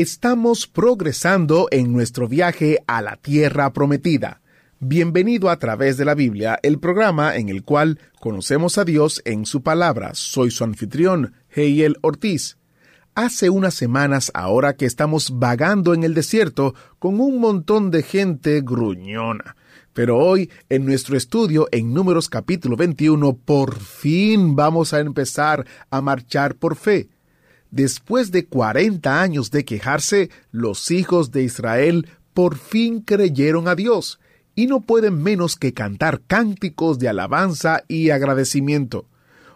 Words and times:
Estamos 0.00 0.66
progresando 0.66 1.68
en 1.70 1.92
nuestro 1.92 2.26
viaje 2.26 2.78
a 2.86 3.02
la 3.02 3.16
tierra 3.16 3.70
prometida. 3.74 4.40
Bienvenido 4.78 5.50
a 5.50 5.58
través 5.58 5.98
de 5.98 6.06
la 6.06 6.14
Biblia, 6.14 6.58
el 6.62 6.78
programa 6.78 7.36
en 7.36 7.50
el 7.50 7.64
cual 7.64 7.98
conocemos 8.18 8.78
a 8.78 8.86
Dios 8.86 9.20
en 9.26 9.44
su 9.44 9.62
palabra. 9.62 10.12
Soy 10.14 10.50
su 10.52 10.64
anfitrión, 10.64 11.34
Heiel 11.54 11.98
Ortiz. 12.00 12.56
Hace 13.14 13.50
unas 13.50 13.74
semanas 13.74 14.30
ahora 14.32 14.74
que 14.74 14.86
estamos 14.86 15.38
vagando 15.38 15.92
en 15.92 16.02
el 16.02 16.14
desierto 16.14 16.74
con 16.98 17.20
un 17.20 17.38
montón 17.38 17.90
de 17.90 18.02
gente 18.02 18.62
gruñona. 18.62 19.54
Pero 19.92 20.16
hoy, 20.16 20.50
en 20.70 20.86
nuestro 20.86 21.14
estudio 21.14 21.68
en 21.72 21.92
Números 21.92 22.30
capítulo 22.30 22.74
21, 22.74 23.36
por 23.36 23.78
fin 23.78 24.56
vamos 24.56 24.94
a 24.94 25.00
empezar 25.00 25.66
a 25.90 26.00
marchar 26.00 26.54
por 26.54 26.76
fe. 26.76 27.10
Después 27.70 28.32
de 28.32 28.46
40 28.46 29.22
años 29.22 29.50
de 29.50 29.64
quejarse, 29.64 30.30
los 30.50 30.90
hijos 30.90 31.30
de 31.30 31.44
Israel 31.44 32.08
por 32.34 32.56
fin 32.56 33.00
creyeron 33.00 33.68
a 33.68 33.74
Dios 33.74 34.18
y 34.56 34.66
no 34.66 34.80
pueden 34.80 35.22
menos 35.22 35.56
que 35.56 35.72
cantar 35.72 36.20
cánticos 36.26 36.98
de 36.98 37.08
alabanza 37.08 37.84
y 37.86 38.10
agradecimiento. 38.10 39.06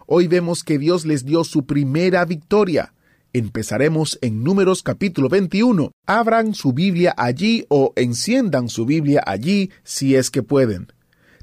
Hoy 0.07 0.27
vemos 0.27 0.63
que 0.63 0.77
Dios 0.77 1.05
les 1.05 1.25
dio 1.25 1.43
su 1.43 1.65
primera 1.65 2.23
victoria. 2.25 2.93
Empezaremos 3.33 4.17
en 4.21 4.43
Números 4.43 4.81
capítulo 4.81 5.27
21. 5.27 5.91
Abran 6.05 6.53
su 6.53 6.71
Biblia 6.71 7.13
allí 7.17 7.65
o 7.67 7.91
enciendan 7.97 8.69
su 8.69 8.85
Biblia 8.85 9.23
allí 9.25 9.71
si 9.83 10.15
es 10.15 10.31
que 10.31 10.41
pueden. 10.41 10.87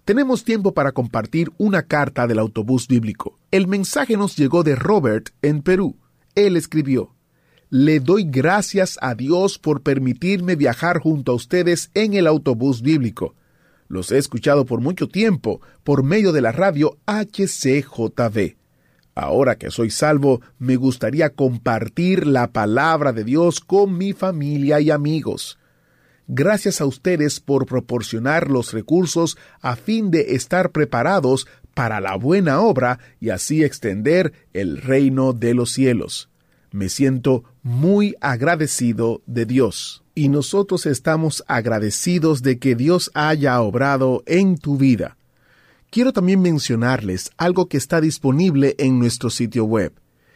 Tenemos 0.07 0.45
tiempo 0.45 0.73
para 0.73 0.93
compartir 0.93 1.53
una 1.59 1.83
carta 1.83 2.27
del 2.27 2.39
autobús 2.39 2.89
bíblico. 2.89 3.39
El 3.51 3.69
mensaje 3.69 4.17
nos 4.17 4.37
llegó 4.37 4.63
de 4.63 4.75
Robert 4.75 5.29
en 5.43 5.63
Perú. 5.63 5.97
Él 6.35 6.57
escribió, 6.57 7.15
Le 7.71 8.01
doy 8.01 8.25
gracias 8.25 8.99
a 9.01 9.15
Dios 9.15 9.59
por 9.59 9.83
permitirme 9.83 10.57
viajar 10.57 10.99
junto 10.99 11.33
a 11.33 11.35
ustedes 11.35 11.91
en 11.95 12.15
el 12.15 12.27
autobús 12.27 12.83
bíblico. 12.83 13.35
Los 13.89 14.11
he 14.11 14.19
escuchado 14.19 14.65
por 14.65 14.81
mucho 14.81 15.09
tiempo 15.09 15.61
por 15.85 16.03
medio 16.03 16.33
de 16.33 16.41
la 16.41 16.53
radio 16.53 16.97
HCJB. 17.07 18.57
Ahora 19.15 19.57
que 19.57 19.71
soy 19.71 19.91
salvo, 19.91 20.41
me 20.59 20.77
gustaría 20.77 21.35
compartir 21.35 22.27
la 22.27 22.53
palabra 22.53 23.13
de 23.13 23.25
Dios 23.25 23.61
con 23.61 23.99
mi 23.99 24.15
familia 24.15 24.81
y 24.81 24.91
amigos. 24.91 25.59
Gracias 26.29 26.81
a 26.81 26.87
ustedes 26.87 27.41
por 27.41 27.67
proporcionar 27.67 28.49
los 28.49 28.73
recursos 28.73 29.37
a 29.61 29.77
fin 29.77 30.11
de 30.11 30.35
estar 30.35 30.71
preparados 30.71 31.47
para 31.75 32.01
la 32.01 32.17
buena 32.17 32.61
obra 32.61 32.99
y 33.21 33.31
así 33.31 33.65
extender 33.65 34.33
el 34.53 34.81
reino 34.81 35.33
de 35.33 35.55
los 35.55 35.73
cielos. 35.73 36.29
Me 36.71 36.89
siento 36.89 37.45
muy 37.63 38.17
agradecido 38.21 39.23
de 39.27 39.47
Dios. 39.47 40.03
Y 40.15 40.29
nosotros 40.29 40.87
estamos 40.87 41.45
agradecidos 41.47 42.43
de 42.43 42.59
que 42.59 42.75
Dios 42.75 43.11
haya 43.15 43.61
obrado 43.61 44.23
en 44.27 44.59
tu 44.59 44.77
vida. 44.77 45.17
Quiero 45.91 46.13
también 46.13 46.41
mencionarles 46.41 47.31
algo 47.37 47.69
que 47.69 47.77
está 47.77 48.01
disponible 48.01 48.75
en 48.79 48.99
nuestro 48.99 49.31
sitio 49.31 49.65
web. 49.65 49.93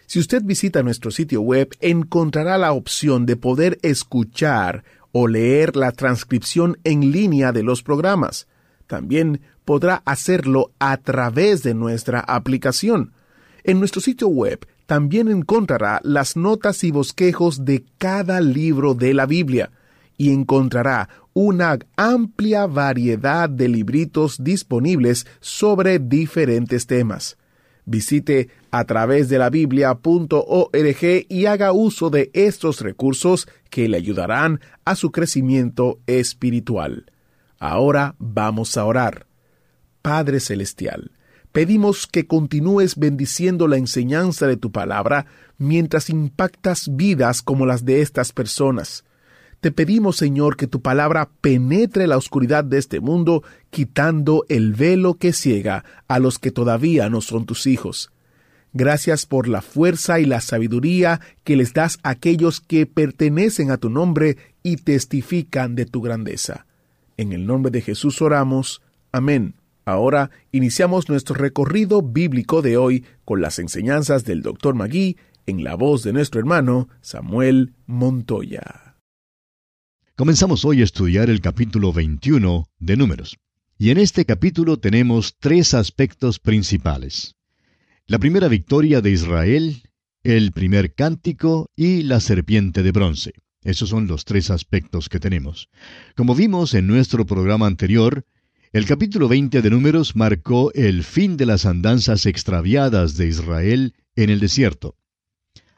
Si 0.07 0.19
usted 0.19 0.43
visita 0.43 0.83
nuestro 0.83 1.11
sitio 1.11 1.41
web, 1.41 1.75
encontrará 1.81 2.59
la 2.59 2.73
opción 2.73 3.27
de 3.27 3.37
poder 3.37 3.79
escuchar 3.83 4.85
o 5.13 5.27
leer 5.27 5.75
la 5.75 5.93
transcripción 5.93 6.79
en 6.85 7.11
línea 7.11 7.53
de 7.53 7.63
los 7.63 7.83
programas. 7.83 8.47
También 8.87 9.41
podrá 9.65 10.03
hacerlo 10.05 10.71
a 10.79 10.97
través 10.99 11.63
de 11.63 11.75
nuestra 11.75 12.21
aplicación. 12.21 13.13
En 13.65 13.81
nuestro 13.81 14.01
sitio 14.01 14.29
web 14.29 14.67
también 14.87 15.29
encontrará 15.29 16.01
las 16.05 16.37
notas 16.37 16.85
y 16.85 16.93
bosquejos 16.93 17.65
de 17.65 17.85
cada 17.99 18.41
libro 18.41 18.95
de 18.95 19.13
la 19.15 19.27
Biblia 19.27 19.71
y 20.17 20.33
encontrará 20.33 21.09
una 21.35 21.79
amplia 21.97 22.67
variedad 22.67 23.51
de 23.51 23.69
libritos 23.69 24.43
disponibles 24.43 25.27
sobre 25.41 25.99
diferentes 25.99 26.87
temas. 26.87 27.37
Visite 27.85 28.49
a 28.71 28.85
través 28.85 29.29
de 29.29 29.39
la 29.39 29.51
y 31.29 31.47
haga 31.47 31.73
uso 31.73 32.11
de 32.11 32.31
estos 32.33 32.81
recursos 32.81 33.49
que 33.71 33.89
le 33.89 33.97
ayudarán 33.97 34.61
a 34.85 34.97
su 34.97 35.13
crecimiento 35.13 35.99
espiritual. 36.07 37.07
Ahora 37.59 38.15
vamos 38.19 38.77
a 38.77 38.85
orar. 38.85 39.27
Padre 40.03 40.41
Celestial, 40.41 41.13
pedimos 41.53 42.07
que 42.07 42.27
continúes 42.27 42.97
bendiciendo 42.97 43.67
la 43.67 43.77
enseñanza 43.77 44.47
de 44.47 44.57
tu 44.57 44.71
palabra 44.71 45.27
mientras 45.59 46.11
impactas 46.11 46.95
vidas 46.95 47.43
como 47.43 47.67
las 47.67 47.85
de 47.85 48.03
estas 48.03 48.33
personas. 48.33 49.05
Te 49.61 49.73
pedimos, 49.73 50.17
Señor, 50.17 50.57
que 50.57 50.67
tu 50.67 50.83
palabra 50.83 51.31
penetre 51.41 52.07
la 52.07 52.19
oscuridad 52.19 52.63
de 52.63 52.79
este 52.79 53.01
mundo, 53.01 53.43
quitando 53.71 54.45
el 54.49 54.75
velo 54.75 55.15
que 55.15 55.33
ciega 55.33 55.85
a 56.09 56.19
los 56.19 56.39
que 56.39 56.51
todavía 56.51 57.09
no 57.09 57.21
son 57.21 57.47
tus 57.47 57.67
hijos. 57.67 58.13
Gracias 58.75 59.25
por 59.25 59.49
la 59.49 59.63
fuerza 59.63 60.21
y 60.21 60.27
la 60.27 60.43
sabiduría 60.43 61.23
que 61.43 61.57
les 61.57 61.73
das 61.73 61.99
a 62.03 62.11
aquellos 62.11 62.61
que 62.61 62.85
pertenecen 62.85 63.71
a 63.71 63.79
tu 63.79 63.89
nombre 63.89 64.37
y 64.63 64.77
testifican 64.77 65.75
de 65.75 65.87
tu 65.87 66.03
grandeza. 66.03 66.66
En 67.17 67.33
el 67.33 67.47
nombre 67.47 67.71
de 67.71 67.81
Jesús 67.81 68.21
oramos. 68.21 68.83
Amén. 69.13 69.55
Ahora 69.85 70.31
iniciamos 70.53 71.09
nuestro 71.09 71.35
recorrido 71.35 72.03
bíblico 72.03 72.61
de 72.61 72.77
hoy 72.77 73.05
con 73.25 73.41
las 73.41 73.59
enseñanzas 73.59 74.25
del 74.25 74.43
Dr. 74.43 74.75
Magui 74.75 75.17
en 75.47 75.65
la 75.65 75.77
voz 75.77 76.03
de 76.03 76.13
nuestro 76.13 76.41
hermano 76.41 76.89
Samuel 77.01 77.75
Montoya. 77.87 78.97
Comenzamos 80.17 80.65
hoy 80.65 80.81
a 80.81 80.85
estudiar 80.85 81.31
el 81.31 81.41
capítulo 81.41 81.93
21 81.93 82.69
de 82.79 82.97
Números. 82.97 83.37
Y 83.79 83.91
en 83.91 83.99
este 83.99 84.25
capítulo 84.25 84.79
tenemos 84.79 85.37
tres 85.39 85.75
aspectos 85.75 86.39
principales. 86.39 87.37
La 88.07 88.19
primera 88.19 88.49
victoria 88.49 89.01
de 89.01 89.11
Israel, 89.11 89.83
el 90.23 90.53
primer 90.53 90.95
cántico 90.95 91.71
y 91.77 92.03
la 92.03 92.21
serpiente 92.21 92.83
de 92.83 92.93
bronce. 92.93 93.35
Esos 93.67 93.89
son 93.89 94.07
los 94.07 94.25
tres 94.25 94.51
aspectos 94.51 95.09
que 95.09 95.19
tenemos. 95.19 95.69
Como 96.15 96.37
vimos 96.37 96.73
en 96.75 96.87
nuestro 96.87 97.27
programa 97.27 97.67
anterior, 97.67 98.25
el 98.73 98.87
capítulo 98.87 99.27
20 99.27 99.61
de 99.61 99.71
Números 99.71 100.15
marcó 100.15 100.71
el 100.75 101.03
fin 101.03 101.37
de 101.37 101.47
las 101.47 101.67
andanzas 101.67 102.27
extraviadas 102.27 103.17
de 103.17 103.27
Israel 103.27 103.95
en 104.15 104.31
el 104.31 104.39
desierto. 104.39 104.95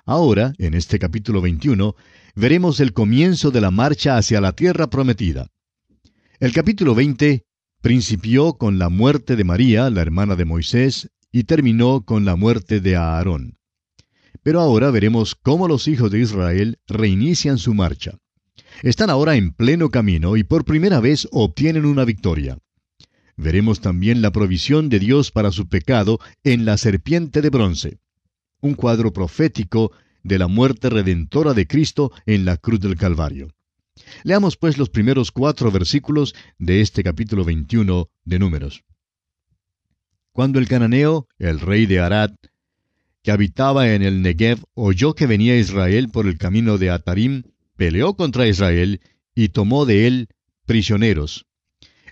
Ahora, 0.04 0.52
en 0.58 0.74
este 0.74 0.98
capítulo 0.98 1.40
21, 1.40 1.96
veremos 2.36 2.80
el 2.80 2.92
comienzo 2.92 3.50
de 3.50 3.62
la 3.62 3.70
marcha 3.70 4.18
hacia 4.18 4.42
la 4.42 4.52
tierra 4.52 4.90
prometida. 4.90 5.46
El 6.40 6.52
capítulo 6.52 6.94
20 6.94 7.46
principió 7.80 8.52
con 8.52 8.78
la 8.78 8.90
muerte 8.90 9.34
de 9.34 9.44
María, 9.44 9.88
la 9.88 10.02
hermana 10.02 10.36
de 10.36 10.44
Moisés, 10.44 11.08
y 11.32 11.44
terminó 11.44 12.02
con 12.02 12.26
la 12.26 12.36
muerte 12.36 12.80
de 12.80 12.96
Aarón. 12.96 13.57
Pero 14.48 14.62
ahora 14.62 14.90
veremos 14.90 15.34
cómo 15.34 15.68
los 15.68 15.88
hijos 15.88 16.10
de 16.10 16.20
Israel 16.20 16.78
reinician 16.86 17.58
su 17.58 17.74
marcha. 17.74 18.16
Están 18.82 19.10
ahora 19.10 19.36
en 19.36 19.52
pleno 19.52 19.90
camino 19.90 20.38
y 20.38 20.42
por 20.42 20.64
primera 20.64 21.00
vez 21.00 21.28
obtienen 21.32 21.84
una 21.84 22.06
victoria. 22.06 22.56
Veremos 23.36 23.82
también 23.82 24.22
la 24.22 24.30
provisión 24.30 24.88
de 24.88 25.00
Dios 25.00 25.32
para 25.32 25.52
su 25.52 25.68
pecado 25.68 26.18
en 26.44 26.64
la 26.64 26.78
serpiente 26.78 27.42
de 27.42 27.50
bronce 27.50 27.98
un 28.62 28.72
cuadro 28.72 29.12
profético 29.12 29.92
de 30.22 30.38
la 30.38 30.48
muerte 30.48 30.88
redentora 30.88 31.52
de 31.52 31.66
Cristo 31.66 32.10
en 32.24 32.46
la 32.46 32.56
cruz 32.56 32.80
del 32.80 32.96
Calvario. 32.96 33.48
Leamos 34.22 34.56
pues 34.56 34.78
los 34.78 34.88
primeros 34.88 35.30
cuatro 35.30 35.70
versículos 35.70 36.34
de 36.56 36.80
este 36.80 37.04
capítulo 37.04 37.44
21 37.44 38.08
de 38.24 38.38
Números. 38.38 38.82
Cuando 40.32 40.58
el 40.58 40.68
cananeo, 40.68 41.26
el 41.38 41.60
rey 41.60 41.84
de 41.84 42.00
Arad, 42.00 42.30
que 43.28 43.32
habitaba 43.32 43.92
en 43.92 44.00
el 44.00 44.22
Negev, 44.22 44.64
oyó 44.72 45.14
que 45.14 45.26
venía 45.26 45.58
Israel 45.58 46.08
por 46.08 46.26
el 46.26 46.38
camino 46.38 46.78
de 46.78 46.88
Atarim, 46.88 47.42
peleó 47.76 48.14
contra 48.14 48.48
Israel 48.48 49.02
y 49.34 49.50
tomó 49.50 49.84
de 49.84 50.06
él 50.06 50.28
prisioneros. 50.64 51.44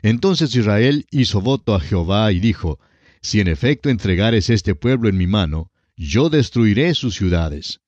Entonces 0.02 0.54
Israel 0.54 1.06
hizo 1.10 1.40
voto 1.40 1.74
a 1.74 1.80
Jehová 1.80 2.32
y 2.32 2.38
dijo, 2.38 2.78
Si 3.22 3.40
en 3.40 3.48
efecto 3.48 3.88
entregares 3.88 4.50
este 4.50 4.74
pueblo 4.74 5.08
en 5.08 5.16
mi 5.16 5.26
mano, 5.26 5.70
yo 5.96 6.28
destruiré 6.28 6.92
sus 6.92 7.14
ciudades. 7.14 7.80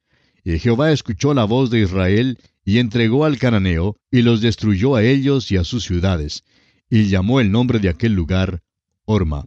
Y 0.42 0.58
Jehová 0.58 0.90
escuchó 0.90 1.34
la 1.34 1.44
voz 1.44 1.68
de 1.68 1.80
Israel, 1.80 2.38
y 2.64 2.78
entregó 2.78 3.26
al 3.26 3.36
cananeo, 3.36 3.96
y 4.10 4.22
los 4.22 4.40
destruyó 4.40 4.96
a 4.96 5.04
ellos 5.04 5.52
y 5.52 5.58
a 5.58 5.64
sus 5.64 5.84
ciudades, 5.84 6.44
y 6.88 7.08
llamó 7.08 7.40
el 7.40 7.52
nombre 7.52 7.78
de 7.78 7.90
aquel 7.90 8.14
lugar 8.14 8.62
Orma. 9.04 9.44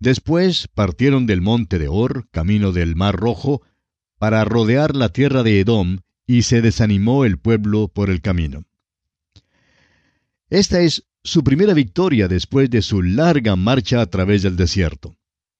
Después 0.00 0.68
partieron 0.68 1.26
del 1.26 1.40
monte 1.40 1.78
de 1.78 1.88
Or, 1.88 2.28
camino 2.30 2.72
del 2.72 2.94
mar 2.94 3.16
rojo, 3.16 3.62
para 4.18 4.44
rodear 4.44 4.94
la 4.94 5.08
tierra 5.08 5.42
de 5.42 5.60
Edom, 5.60 6.00
y 6.26 6.42
se 6.42 6.62
desanimó 6.62 7.24
el 7.24 7.38
pueblo 7.38 7.88
por 7.88 8.10
el 8.10 8.20
camino. 8.20 8.64
Esta 10.50 10.80
es 10.80 11.04
su 11.24 11.42
primera 11.42 11.74
victoria 11.74 12.28
después 12.28 12.70
de 12.70 12.82
su 12.82 13.02
larga 13.02 13.56
marcha 13.56 14.00
a 14.00 14.06
través 14.06 14.42
del 14.42 14.56
desierto. 14.56 15.16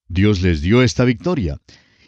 Dios 0.09 0.41
les 0.41 0.61
dio 0.63 0.83
esta 0.83 1.05
victoria, 1.05 1.61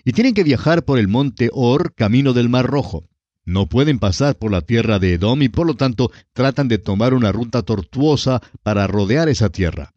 y 0.05 0.13
tienen 0.13 0.35
que 0.35 0.45
viajar 0.45 0.85
por 0.85 0.99
el 0.99 1.09
monte 1.09 1.51
Or, 1.53 1.95
camino 1.95 2.33
del 2.33 2.49
Mar 2.49 2.67
Rojo. 2.67 3.09
No 3.45 3.67
pueden 3.67 3.99
pasar 3.99 4.37
por 4.37 4.51
la 4.51 4.61
tierra 4.61 4.99
de 4.99 5.15
Edom 5.15 5.43
y 5.43 5.49
por 5.49 5.67
lo 5.67 5.75
tanto 5.75 6.11
tratan 6.33 6.69
de 6.69 6.79
tomar 6.79 7.15
una 7.15 7.33
ruta 7.33 7.63
tortuosa 7.63 8.41
para 8.63 8.87
rodear 8.87 9.29
esa 9.29 9.51
tierra. 9.51 9.93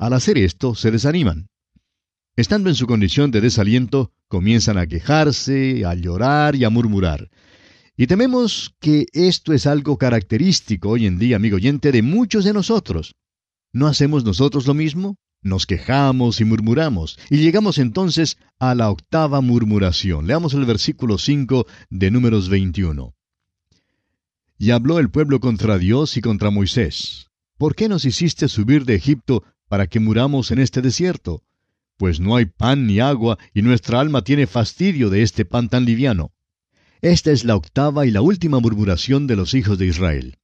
Al 0.00 0.14
hacer 0.14 0.38
esto, 0.38 0.74
se 0.74 0.90
desaniman. 0.90 1.48
Estando 2.34 2.70
en 2.70 2.74
su 2.74 2.86
condición 2.86 3.30
de 3.30 3.42
desaliento, 3.42 4.12
comienzan 4.28 4.78
a 4.78 4.86
quejarse, 4.86 5.84
a 5.84 5.94
llorar 5.94 6.56
y 6.56 6.64
a 6.64 6.70
murmurar. 6.70 7.28
Y 7.98 8.06
tememos 8.06 8.74
que 8.80 9.04
esto 9.12 9.52
es 9.52 9.66
algo 9.66 9.98
característico 9.98 10.88
hoy 10.88 11.04
en 11.04 11.18
día, 11.18 11.36
amigo 11.36 11.56
oyente, 11.56 11.92
de 11.92 12.00
muchos 12.00 12.44
de 12.44 12.54
nosotros. 12.54 13.14
¿No 13.74 13.88
hacemos 13.88 14.24
nosotros 14.24 14.66
lo 14.66 14.72
mismo? 14.72 15.18
Nos 15.42 15.66
quejamos 15.66 16.40
y 16.40 16.46
murmuramos, 16.46 17.18
y 17.28 17.36
llegamos 17.36 17.76
entonces 17.76 18.38
a 18.58 18.74
la 18.74 18.88
octava 18.88 19.42
murmuración. 19.42 20.26
Leamos 20.26 20.54
el 20.54 20.64
versículo 20.64 21.18
5 21.18 21.66
de 21.90 22.10
Números 22.10 22.48
21. 22.48 23.14
Y 24.56 24.70
habló 24.70 24.98
el 24.98 25.10
pueblo 25.10 25.40
contra 25.40 25.76
Dios 25.76 26.16
y 26.16 26.22
contra 26.22 26.48
Moisés. 26.48 27.26
¿Por 27.58 27.74
qué 27.74 27.90
nos 27.90 28.06
hiciste 28.06 28.48
subir 28.48 28.86
de 28.86 28.94
Egipto 28.94 29.44
para 29.70 29.86
que 29.86 30.00
muramos 30.00 30.50
en 30.50 30.58
este 30.58 30.82
desierto? 30.82 31.44
Pues 31.96 32.18
no 32.18 32.34
hay 32.34 32.46
pan 32.46 32.88
ni 32.88 32.98
agua, 32.98 33.38
y 33.54 33.62
nuestra 33.62 34.00
alma 34.00 34.22
tiene 34.22 34.48
fastidio 34.48 35.10
de 35.10 35.22
este 35.22 35.44
pan 35.44 35.68
tan 35.68 35.84
liviano. 35.84 36.32
Esta 37.02 37.30
es 37.30 37.44
la 37.44 37.54
octava 37.54 38.04
y 38.04 38.10
la 38.10 38.20
última 38.20 38.58
murmuración 38.58 39.28
de 39.28 39.36
los 39.36 39.54
hijos 39.54 39.78
de 39.78 39.86
Israel. 39.86 40.38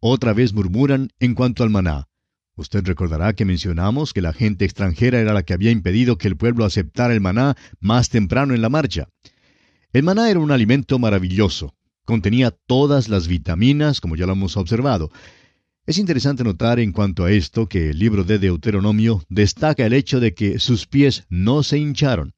Otra 0.00 0.32
vez 0.32 0.54
murmuran 0.54 1.10
en 1.20 1.34
cuanto 1.34 1.62
al 1.62 1.68
maná. 1.68 2.08
Usted 2.56 2.86
recordará 2.86 3.34
que 3.34 3.44
mencionamos 3.44 4.14
que 4.14 4.22
la 4.22 4.32
gente 4.32 4.64
extranjera 4.64 5.20
era 5.20 5.34
la 5.34 5.42
que 5.42 5.52
había 5.52 5.70
impedido 5.70 6.16
que 6.16 6.28
el 6.28 6.38
pueblo 6.38 6.64
aceptara 6.64 7.12
el 7.12 7.20
maná 7.20 7.56
más 7.80 8.08
temprano 8.08 8.54
en 8.54 8.62
la 8.62 8.70
marcha. 8.70 9.08
El 9.92 10.04
maná 10.04 10.30
era 10.30 10.40
un 10.40 10.52
alimento 10.52 10.98
maravilloso. 10.98 11.74
Contenía 12.06 12.50
todas 12.50 13.10
las 13.10 13.28
vitaminas, 13.28 14.00
como 14.00 14.16
ya 14.16 14.24
lo 14.24 14.32
hemos 14.32 14.56
observado. 14.56 15.10
Es 15.86 15.98
interesante 15.98 16.44
notar 16.44 16.80
en 16.80 16.92
cuanto 16.92 17.26
a 17.26 17.30
esto 17.30 17.68
que 17.68 17.90
el 17.90 17.98
libro 17.98 18.24
de 18.24 18.38
Deuteronomio 18.38 19.22
destaca 19.28 19.84
el 19.84 19.92
hecho 19.92 20.18
de 20.18 20.32
que 20.32 20.58
sus 20.58 20.86
pies 20.86 21.26
no 21.28 21.62
se 21.62 21.76
hincharon. 21.76 22.32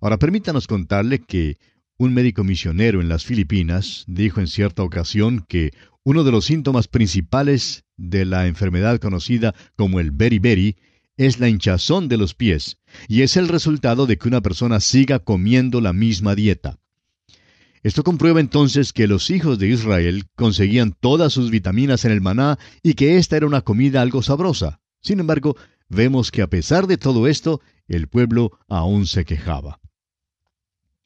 Ahora 0.00 0.18
permítanos 0.18 0.66
contarle 0.66 1.20
que 1.20 1.56
un 1.98 2.12
médico 2.12 2.42
misionero 2.42 3.00
en 3.00 3.08
las 3.08 3.24
Filipinas 3.24 4.02
dijo 4.08 4.40
en 4.40 4.48
cierta 4.48 4.82
ocasión 4.82 5.44
que 5.48 5.70
uno 6.02 6.24
de 6.24 6.32
los 6.32 6.46
síntomas 6.46 6.88
principales 6.88 7.84
de 7.96 8.24
la 8.24 8.48
enfermedad 8.48 8.98
conocida 8.98 9.54
como 9.76 10.00
el 10.00 10.10
beriberi 10.10 10.74
es 11.16 11.38
la 11.38 11.48
hinchazón 11.48 12.08
de 12.08 12.16
los 12.16 12.34
pies, 12.34 12.78
y 13.06 13.22
es 13.22 13.36
el 13.36 13.46
resultado 13.46 14.06
de 14.06 14.18
que 14.18 14.26
una 14.26 14.40
persona 14.40 14.80
siga 14.80 15.20
comiendo 15.20 15.80
la 15.80 15.92
misma 15.92 16.34
dieta. 16.34 16.80
Esto 17.84 18.02
comprueba 18.02 18.40
entonces 18.40 18.94
que 18.94 19.06
los 19.06 19.28
hijos 19.28 19.58
de 19.58 19.68
Israel 19.68 20.24
conseguían 20.36 20.96
todas 20.98 21.34
sus 21.34 21.50
vitaminas 21.50 22.06
en 22.06 22.12
el 22.12 22.22
maná 22.22 22.58
y 22.82 22.94
que 22.94 23.18
esta 23.18 23.36
era 23.36 23.46
una 23.46 23.60
comida 23.60 24.00
algo 24.00 24.22
sabrosa. 24.22 24.80
Sin 25.02 25.20
embargo, 25.20 25.54
vemos 25.90 26.30
que 26.30 26.40
a 26.40 26.46
pesar 26.46 26.86
de 26.86 26.96
todo 26.96 27.28
esto, 27.28 27.60
el 27.86 28.08
pueblo 28.08 28.58
aún 28.68 29.06
se 29.06 29.26
quejaba. 29.26 29.80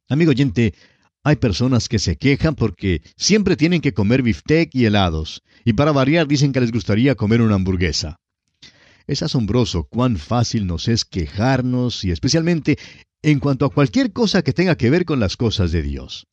Amigo 0.09 0.31
oyente, 0.31 0.73
hay 1.25 1.35
personas 1.35 1.89
que 1.89 1.99
se 1.99 2.17
quejan 2.17 2.55
porque 2.55 3.03
siempre 3.17 3.57
tienen 3.57 3.81
que 3.81 3.93
comer 3.93 4.23
bistec 4.23 4.73
y 4.73 4.85
helados, 4.85 5.43
y 5.65 5.73
para 5.73 5.91
variar 5.91 6.29
dicen 6.29 6.53
que 6.53 6.61
les 6.61 6.71
gustaría 6.71 7.17
comer 7.17 7.43
una 7.43 7.57
hamburguesa. 7.57 8.21
Es 9.09 9.25
asombroso 9.25 9.89
cuán 9.91 10.17
fácil 10.17 10.69
nos 10.69 10.87
es 10.87 11.05
quejarnos 11.05 12.05
y 12.05 12.13
especialmente 12.13 12.79
en 13.23 13.41
cuanto 13.41 13.65
a 13.65 13.71
cualquier 13.71 14.13
cosa 14.13 14.43
que 14.43 14.53
tenga 14.53 14.77
que 14.77 14.91
ver 14.91 15.05
con 15.05 15.19
las 15.19 15.37
cosas 15.37 15.73
de 15.73 15.83
Dios. 15.83 16.29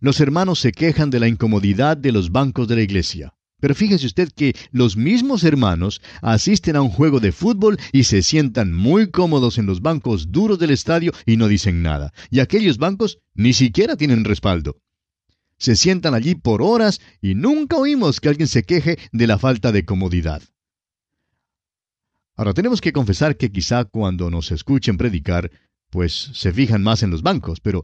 Los 0.00 0.20
hermanos 0.20 0.60
se 0.60 0.72
quejan 0.72 1.10
de 1.10 1.20
la 1.20 1.28
incomodidad 1.28 1.96
de 1.96 2.12
los 2.12 2.30
bancos 2.30 2.68
de 2.68 2.76
la 2.76 2.82
iglesia. 2.82 3.34
Pero 3.60 3.74
fíjese 3.74 4.06
usted 4.06 4.30
que 4.30 4.54
los 4.70 4.96
mismos 4.96 5.42
hermanos 5.42 6.00
asisten 6.22 6.76
a 6.76 6.82
un 6.82 6.90
juego 6.90 7.18
de 7.18 7.32
fútbol 7.32 7.76
y 7.92 8.04
se 8.04 8.22
sientan 8.22 8.72
muy 8.72 9.10
cómodos 9.10 9.58
en 9.58 9.66
los 9.66 9.82
bancos 9.82 10.30
duros 10.30 10.60
del 10.60 10.70
estadio 10.70 11.12
y 11.26 11.36
no 11.36 11.48
dicen 11.48 11.82
nada. 11.82 12.12
Y 12.30 12.38
aquellos 12.38 12.78
bancos 12.78 13.18
ni 13.34 13.52
siquiera 13.52 13.96
tienen 13.96 14.24
respaldo. 14.24 14.76
Se 15.58 15.74
sientan 15.74 16.14
allí 16.14 16.36
por 16.36 16.62
horas 16.62 17.00
y 17.20 17.34
nunca 17.34 17.76
oímos 17.76 18.20
que 18.20 18.28
alguien 18.28 18.46
se 18.46 18.62
queje 18.62 18.96
de 19.10 19.26
la 19.26 19.38
falta 19.38 19.72
de 19.72 19.84
comodidad. 19.84 20.40
Ahora 22.36 22.54
tenemos 22.54 22.80
que 22.80 22.92
confesar 22.92 23.36
que 23.36 23.50
quizá 23.50 23.84
cuando 23.84 24.30
nos 24.30 24.52
escuchen 24.52 24.96
predicar, 24.96 25.50
pues 25.90 26.30
se 26.32 26.52
fijan 26.52 26.84
más 26.84 27.02
en 27.02 27.10
los 27.10 27.22
bancos, 27.22 27.58
pero 27.58 27.82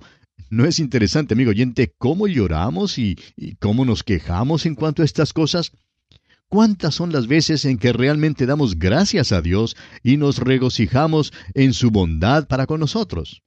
¿No 0.51 0.67
es 0.67 0.79
interesante, 0.79 1.35
amigo 1.35 1.51
oyente, 1.51 1.93
cómo 1.99 2.27
lloramos 2.29 2.99
y, 2.99 3.17
cómo 3.59 3.85
nos 3.85 4.03
quejamos 4.03 4.67
en 4.67 4.75
cuanto 4.75 5.03
a 5.03 5.05
estas 5.05 5.33
cosas? 5.33 5.73
¿Cuántas 6.49 6.95
son 6.95 7.13
las 7.13 7.27
veces 7.27 7.65
en 7.65 7.79
que 7.79 7.93
realmente 7.93 8.47
damos 8.47 8.79
gracias 8.79 9.33
a 9.33 9.43
Dios 9.43 9.77
y 10.03 10.17
nos 10.17 10.39
regocijamos 10.39 11.33
en 11.55 11.73
su 11.73 11.91
bondad 11.91 12.47
para 12.47 12.67
con 12.67 12.81
nosotros? 12.81 13.43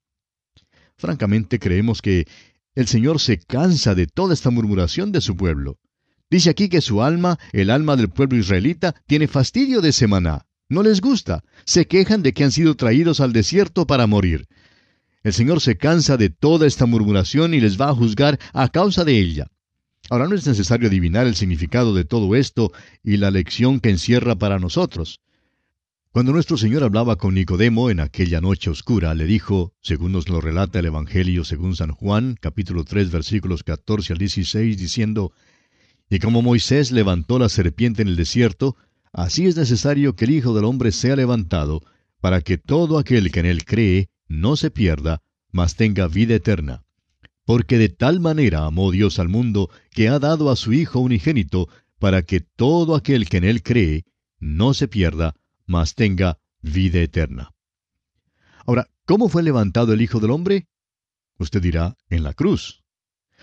Francamente 0.97 1.59
creemos 1.59 2.01
que 2.01 2.27
el 2.75 2.87
Señor 2.87 3.19
se 3.19 3.37
cansa 3.37 3.95
de 3.95 4.07
toda 4.07 4.33
esta 4.33 4.49
murmuración 4.49 5.11
de 5.11 5.21
su 5.21 5.35
pueblo. 5.35 5.79
Dice 6.29 6.49
aquí 6.49 6.67
que 6.67 6.81
su 6.81 7.01
alma, 7.01 7.39
el 7.53 7.69
alma 7.69 7.95
del 7.95 8.09
pueblo 8.09 8.37
israelita, 8.37 8.93
tiene 9.05 9.27
fastidio 9.27 9.79
de 9.81 9.93
semana. 9.93 10.45
No 10.67 10.83
les 10.83 10.99
gusta. 10.99 11.43
Se 11.65 11.87
quejan 11.87 12.21
de 12.21 12.33
que 12.33 12.43
han 12.43 12.51
sido 12.51 12.75
traídos 12.75 13.21
al 13.21 13.31
desierto 13.31 13.87
para 13.87 14.07
morir. 14.07 14.47
El 15.27 15.33
Señor 15.33 15.59
se 15.59 15.75
cansa 15.75 16.15
de 16.15 16.29
toda 16.29 16.65
esta 16.65 16.85
murmuración 16.85 17.53
y 17.53 17.59
les 17.59 17.77
va 17.77 17.89
a 17.89 17.93
juzgar 17.93 18.39
a 18.53 18.69
causa 18.69 19.03
de 19.03 19.19
ella. 19.19 19.47
Ahora 20.09 20.29
no 20.29 20.35
es 20.35 20.47
necesario 20.47 20.87
adivinar 20.87 21.27
el 21.27 21.35
significado 21.35 21.93
de 21.93 22.05
todo 22.05 22.33
esto 22.33 22.71
y 23.03 23.17
la 23.17 23.29
lección 23.29 23.81
que 23.81 23.89
encierra 23.89 24.37
para 24.37 24.57
nosotros. 24.57 25.19
Cuando 26.11 26.31
nuestro 26.31 26.55
Señor 26.55 26.85
hablaba 26.85 27.17
con 27.17 27.33
Nicodemo 27.33 27.89
en 27.89 27.99
aquella 27.99 28.39
noche 28.39 28.69
oscura, 28.69 29.13
le 29.15 29.25
dijo, 29.25 29.73
según 29.81 30.13
nos 30.13 30.29
lo 30.29 30.39
relata 30.39 30.79
el 30.79 30.85
Evangelio 30.85 31.43
según 31.43 31.75
San 31.75 31.91
Juan, 31.91 32.37
capítulo 32.39 32.85
3, 32.85 33.11
versículos 33.11 33.63
14 33.63 34.13
al 34.13 34.19
16, 34.19 34.77
diciendo, 34.77 35.33
Y 36.09 36.19
como 36.19 36.41
Moisés 36.41 36.93
levantó 36.93 37.37
la 37.37 37.49
serpiente 37.49 38.01
en 38.01 38.07
el 38.07 38.15
desierto, 38.15 38.77
así 39.11 39.45
es 39.45 39.57
necesario 39.57 40.15
que 40.15 40.23
el 40.23 40.31
Hijo 40.31 40.53
del 40.53 40.63
Hombre 40.63 40.93
sea 40.93 41.17
levantado, 41.17 41.81
para 42.21 42.39
que 42.39 42.57
todo 42.57 42.97
aquel 42.97 43.29
que 43.29 43.41
en 43.41 43.45
él 43.47 43.65
cree 43.65 44.09
no 44.27 44.55
se 44.55 44.71
pierda, 44.71 45.21
mas 45.57 45.75
tenga 45.75 46.07
vida 46.07 46.35
eterna. 46.35 46.83
Porque 47.43 47.79
de 47.79 47.89
tal 47.89 48.19
manera 48.19 48.65
amó 48.65 48.91
Dios 48.91 49.17
al 49.17 49.27
mundo, 49.27 49.71
que 49.89 50.07
ha 50.07 50.19
dado 50.19 50.51
a 50.51 50.55
su 50.55 50.71
Hijo 50.71 50.99
unigénito, 50.99 51.67
para 51.97 52.21
que 52.21 52.41
todo 52.41 52.93
aquel 52.93 53.27
que 53.27 53.37
en 53.37 53.43
él 53.43 53.63
cree 53.63 54.05
no 54.39 54.75
se 54.75 54.87
pierda, 54.87 55.33
mas 55.65 55.95
tenga 55.95 56.37
vida 56.61 56.99
eterna. 56.99 57.55
Ahora, 58.67 58.85
¿cómo 59.05 59.29
fue 59.29 59.41
levantado 59.41 59.93
el 59.93 60.01
Hijo 60.03 60.19
del 60.19 60.29
Hombre? 60.29 60.67
Usted 61.39 61.59
dirá, 61.59 61.97
en 62.11 62.21
la 62.21 62.33
cruz. 62.33 62.83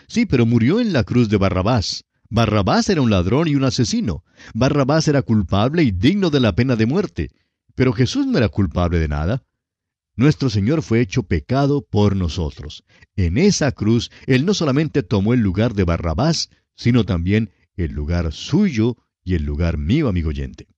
Sí, 0.07 0.25
pero 0.25 0.47
murió 0.47 0.79
en 0.79 0.93
la 0.93 1.03
cruz 1.03 1.29
de 1.29 1.37
Barrabás. 1.37 2.05
Barrabás 2.31 2.89
era 2.91 3.03
un 3.03 3.11
ladrón 3.11 3.49
y 3.49 3.57
un 3.57 3.65
asesino. 3.65 4.23
Barrabás 4.55 5.09
era 5.09 5.23
culpable 5.23 5.83
y 5.83 5.91
digno 5.91 6.31
de 6.31 6.39
la 6.39 6.55
pena 6.55 6.77
de 6.77 6.87
muerte. 6.87 7.33
Pero 7.75 7.93
Jesús 7.93 8.25
no 8.25 8.39
era 8.39 8.51
culpable 8.51 9.01
de 9.01 9.09
nada. 9.09 9.43
Nuestro 10.17 10.49
Señor 10.49 10.83
fue 10.83 11.01
hecho 11.01 11.25
pecado 11.25 11.83
por 11.83 12.15
nosotros. 12.15 12.85
En 13.17 13.37
esa 13.37 13.73
cruz, 13.73 14.11
Él 14.27 14.47
no 14.47 14.55
solamente 14.55 15.03
tomó 15.03 15.35
el 15.35 15.41
lugar 15.41 15.75
de 15.75 15.85
Barrabás, 15.85 16.51
sino 16.77 17.05
también 17.05 17.51
el 17.77 17.93
lugar 17.93 18.33
suyo 18.33 18.97
y 19.25 19.35
el 19.35 19.45
lugar 19.45 19.77
mío, 19.77 20.09
amigo 20.09 20.29
oyente. 20.29 20.69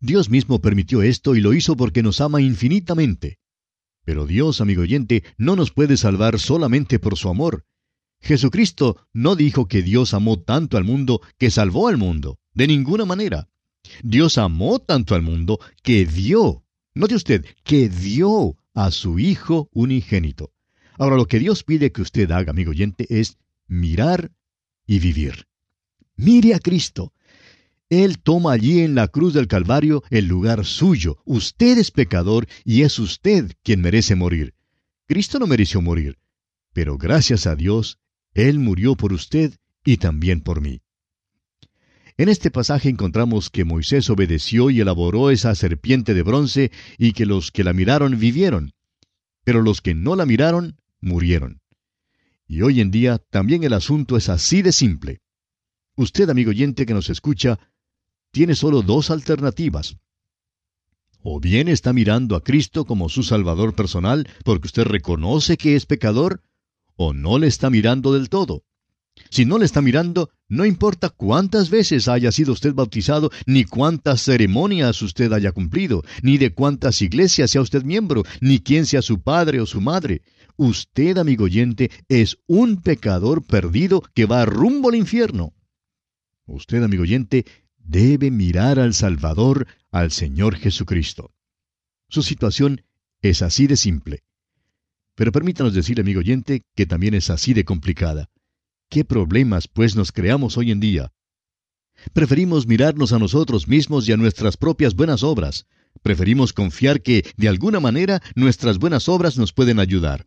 Dios 0.00 0.30
mismo 0.30 0.60
permitió 0.60 1.02
esto 1.02 1.34
y 1.36 1.40
lo 1.40 1.52
hizo 1.52 1.76
porque 1.76 2.02
nos 2.02 2.22
ama 2.22 2.40
infinitamente. 2.40 3.38
Pero 4.04 4.26
Dios, 4.26 4.62
amigo 4.62 4.82
oyente, 4.82 5.22
no 5.36 5.56
nos 5.56 5.70
puede 5.70 5.98
salvar 5.98 6.38
solamente 6.38 6.98
por 6.98 7.18
su 7.18 7.28
amor. 7.28 7.66
Jesucristo 8.22 9.06
no 9.12 9.36
dijo 9.36 9.68
que 9.68 9.82
Dios 9.82 10.14
amó 10.14 10.40
tanto 10.40 10.78
al 10.78 10.84
mundo 10.84 11.20
que 11.38 11.50
salvó 11.50 11.88
al 11.88 11.98
mundo, 11.98 12.38
de 12.54 12.66
ninguna 12.66 13.04
manera. 13.04 13.48
Dios 14.02 14.38
amó 14.38 14.78
tanto 14.78 15.14
al 15.14 15.22
mundo 15.22 15.58
que 15.82 16.06
dio 16.06 16.64
Note 16.94 17.14
usted 17.14 17.44
que 17.62 17.88
dio 17.88 18.56
a 18.74 18.90
su 18.90 19.18
Hijo 19.18 19.68
unigénito. 19.72 20.52
Ahora 20.98 21.16
lo 21.16 21.26
que 21.26 21.38
Dios 21.38 21.62
pide 21.62 21.92
que 21.92 22.02
usted 22.02 22.30
haga, 22.32 22.50
amigo 22.50 22.70
oyente, 22.70 23.06
es 23.08 23.38
mirar 23.68 24.32
y 24.86 24.98
vivir. 24.98 25.46
Mire 26.16 26.54
a 26.54 26.58
Cristo. 26.58 27.12
Él 27.88 28.18
toma 28.18 28.52
allí 28.52 28.80
en 28.80 28.94
la 28.94 29.08
cruz 29.08 29.34
del 29.34 29.46
Calvario 29.46 30.02
el 30.10 30.26
lugar 30.26 30.64
suyo. 30.64 31.18
Usted 31.24 31.78
es 31.78 31.90
pecador 31.90 32.46
y 32.64 32.82
es 32.82 32.98
usted 32.98 33.52
quien 33.62 33.80
merece 33.80 34.16
morir. 34.16 34.54
Cristo 35.06 35.38
no 35.38 35.46
mereció 35.46 35.80
morir, 35.80 36.18
pero 36.72 36.98
gracias 36.98 37.46
a 37.46 37.56
Dios, 37.56 37.98
Él 38.34 38.58
murió 38.58 38.96
por 38.96 39.12
usted 39.12 39.54
y 39.84 39.96
también 39.96 40.40
por 40.40 40.60
mí. 40.60 40.82
En 42.20 42.28
este 42.28 42.50
pasaje 42.50 42.90
encontramos 42.90 43.48
que 43.48 43.64
Moisés 43.64 44.10
obedeció 44.10 44.68
y 44.68 44.78
elaboró 44.78 45.30
esa 45.30 45.54
serpiente 45.54 46.12
de 46.12 46.22
bronce 46.22 46.70
y 46.98 47.14
que 47.14 47.24
los 47.24 47.50
que 47.50 47.64
la 47.64 47.72
miraron 47.72 48.18
vivieron, 48.18 48.74
pero 49.42 49.62
los 49.62 49.80
que 49.80 49.94
no 49.94 50.16
la 50.16 50.26
miraron 50.26 50.76
murieron. 51.00 51.62
Y 52.46 52.60
hoy 52.60 52.82
en 52.82 52.90
día 52.90 53.16
también 53.30 53.64
el 53.64 53.72
asunto 53.72 54.18
es 54.18 54.28
así 54.28 54.60
de 54.60 54.72
simple. 54.72 55.22
Usted, 55.96 56.28
amigo 56.28 56.50
oyente 56.50 56.84
que 56.84 56.92
nos 56.92 57.08
escucha, 57.08 57.58
tiene 58.32 58.54
solo 58.54 58.82
dos 58.82 59.10
alternativas. 59.10 59.96
O 61.22 61.40
bien 61.40 61.68
está 61.68 61.94
mirando 61.94 62.36
a 62.36 62.44
Cristo 62.44 62.84
como 62.84 63.08
su 63.08 63.22
Salvador 63.22 63.74
personal 63.74 64.28
porque 64.44 64.66
usted 64.66 64.84
reconoce 64.84 65.56
que 65.56 65.74
es 65.74 65.86
pecador, 65.86 66.42
o 66.96 67.14
no 67.14 67.38
le 67.38 67.46
está 67.46 67.70
mirando 67.70 68.12
del 68.12 68.28
todo. 68.28 68.62
Si 69.30 69.44
no 69.44 69.58
le 69.58 69.64
está 69.64 69.80
mirando, 69.80 70.30
no 70.48 70.64
importa 70.64 71.08
cuántas 71.08 71.70
veces 71.70 72.08
haya 72.08 72.32
sido 72.32 72.52
usted 72.52 72.74
bautizado, 72.74 73.30
ni 73.46 73.64
cuántas 73.64 74.22
ceremonias 74.22 75.02
usted 75.02 75.32
haya 75.32 75.52
cumplido, 75.52 76.02
ni 76.22 76.36
de 76.36 76.52
cuántas 76.52 77.00
iglesias 77.00 77.52
sea 77.52 77.60
usted 77.60 77.84
miembro, 77.84 78.24
ni 78.40 78.58
quién 78.58 78.86
sea 78.86 79.02
su 79.02 79.20
padre 79.20 79.60
o 79.60 79.66
su 79.66 79.80
madre. 79.80 80.22
Usted, 80.56 81.16
amigo 81.16 81.44
oyente, 81.44 81.90
es 82.08 82.38
un 82.46 82.82
pecador 82.82 83.44
perdido 83.44 84.02
que 84.14 84.26
va 84.26 84.44
rumbo 84.44 84.88
al 84.88 84.96
infierno. 84.96 85.54
Usted, 86.46 86.82
amigo 86.82 87.04
oyente, 87.04 87.46
debe 87.78 88.32
mirar 88.32 88.80
al 88.80 88.94
Salvador, 88.94 89.68
al 89.92 90.10
Señor 90.10 90.56
Jesucristo. 90.56 91.32
Su 92.08 92.22
situación 92.22 92.82
es 93.22 93.42
así 93.42 93.68
de 93.68 93.76
simple. 93.76 94.24
Pero 95.14 95.30
permítanos 95.30 95.72
decir, 95.72 96.00
amigo 96.00 96.20
oyente, 96.20 96.62
que 96.74 96.86
también 96.86 97.14
es 97.14 97.30
así 97.30 97.54
de 97.54 97.64
complicada. 97.64 98.28
¿Qué 98.90 99.04
problemas, 99.04 99.68
pues, 99.68 99.94
nos 99.94 100.10
creamos 100.10 100.58
hoy 100.58 100.72
en 100.72 100.80
día? 100.80 101.12
Preferimos 102.12 102.66
mirarnos 102.66 103.12
a 103.12 103.20
nosotros 103.20 103.68
mismos 103.68 104.08
y 104.08 104.12
a 104.12 104.16
nuestras 104.16 104.56
propias 104.56 104.96
buenas 104.96 105.22
obras. 105.22 105.66
Preferimos 106.02 106.52
confiar 106.52 107.00
que, 107.00 107.24
de 107.36 107.48
alguna 107.48 107.78
manera, 107.78 108.20
nuestras 108.34 108.78
buenas 108.78 109.08
obras 109.08 109.38
nos 109.38 109.52
pueden 109.52 109.78
ayudar. 109.78 110.26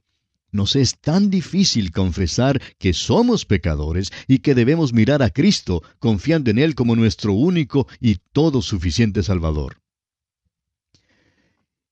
Nos 0.53 0.77
es 0.77 0.97
tan 0.97 1.29
difícil 1.29 1.91
confesar 1.91 2.61
que 2.79 2.93
somos 2.93 3.43
pecadores 3.45 4.11
y 4.29 4.39
que 4.39 4.55
debemos 4.55 4.93
mirar 4.93 5.23
a 5.23 5.29
Cristo, 5.29 5.83
confiando 5.99 6.49
en 6.49 6.57
Él 6.57 6.73
como 6.73 6.95
nuestro 6.95 7.33
único 7.33 7.89
y 7.99 8.19
todo 8.31 8.61
suficiente 8.61 9.23
Salvador. 9.23 9.81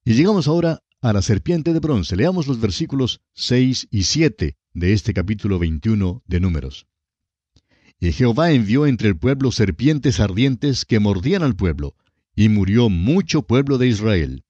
Y 0.06 0.14
llegamos 0.14 0.48
ahora 0.48 0.84
a 1.02 1.12
la 1.12 1.22
serpiente 1.22 1.74
de 1.74 1.82
bronce. 1.82 2.16
Leamos 2.16 2.48
los 2.48 2.62
versículos 2.62 3.20
6 3.34 3.90
y 3.92 4.04
7 4.04 4.56
de 4.74 4.94
este 4.94 5.14
capítulo 5.14 5.60
21 5.60 6.24
de 6.26 6.40
Números. 6.40 6.88
Y 8.00 8.12
Jehová 8.14 8.52
envió 8.52 8.88
entre 8.88 9.10
el 9.10 9.18
pueblo 9.18 9.52
serpientes 9.52 10.20
ardientes 10.20 10.86
que 10.86 11.00
mordían 11.00 11.44
al 11.44 11.56
pueblo, 11.56 11.96
y 12.36 12.50
murió 12.50 12.90
mucho 12.90 13.44
pueblo 13.44 13.78
de 13.78 13.88
Israel. 13.88 14.44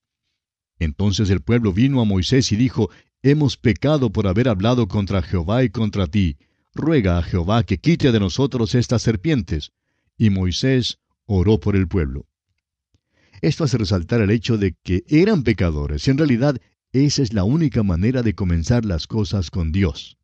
Entonces 0.80 1.30
el 1.30 1.42
pueblo 1.42 1.74
vino 1.74 2.01
a 2.01 2.06
Moisés 2.06 2.51
y 2.51 2.56
dijo, 2.56 2.90
Hemos 3.24 3.58
pecado 3.58 4.12
por 4.12 4.28
haber 4.28 4.50
hablado 4.50 4.88
contra 4.88 5.22
Jehová 5.22 5.63
y 5.63 5.70
contra 5.70 6.08
ti. 6.08 6.38
Ruega 6.74 7.18
a 7.18 7.24
Jehová 7.24 7.63
que 7.63 7.78
quite 7.78 8.12
de 8.12 8.20
nosotros 8.20 8.74
estas 8.74 9.01
serpientes. 9.01 9.74
Y 10.18 10.30
Moisés 10.30 11.00
oró 11.25 11.60
por 11.60 11.75
el 11.75 11.88
pueblo. 11.88 12.25
Esto 13.42 13.63
hace 13.63 13.78
resaltar 13.78 14.22
el 14.22 14.32
hecho 14.32 14.58
de 14.58 14.75
que 14.84 15.04
eran 15.08 15.44
pecadores, 15.44 16.08
y 16.08 16.12
en 16.12 16.18
realidad 16.18 16.62
esa 16.94 17.22
es 17.22 17.34
la 17.34 17.44
única 17.44 17.84
manera 17.84 18.22
de 18.22 18.36
comenzar 18.36 18.84
las 18.86 19.08
cosas 19.08 19.50
con 19.50 19.72
Dios. 19.72 20.18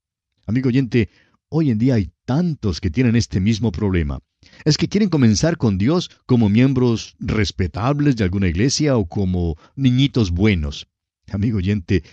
Amigo 0.46 0.68
oyente, 0.68 1.10
hoy 1.50 1.72
en 1.72 1.78
día 1.78 1.96
hay 1.96 2.12
tantos 2.26 2.82
que 2.82 2.92
tienen 2.92 3.16
este 3.16 3.40
mismo 3.40 3.72
problema. 3.72 4.20
Es 4.66 4.78
que 4.78 4.90
quieren 4.90 5.10
comenzar 5.10 5.58
con 5.58 5.78
Dios 5.78 6.12
como 6.26 6.50
miembros 6.50 7.16
respetables 7.20 8.18
de 8.18 8.26
alguna 8.26 8.48
iglesia 8.48 8.98
o 8.98 9.08
como 9.08 9.56
niñitos 9.76 10.32
buenos. 10.32 10.88
Amigo 11.32 11.58
oyente, 11.58 12.04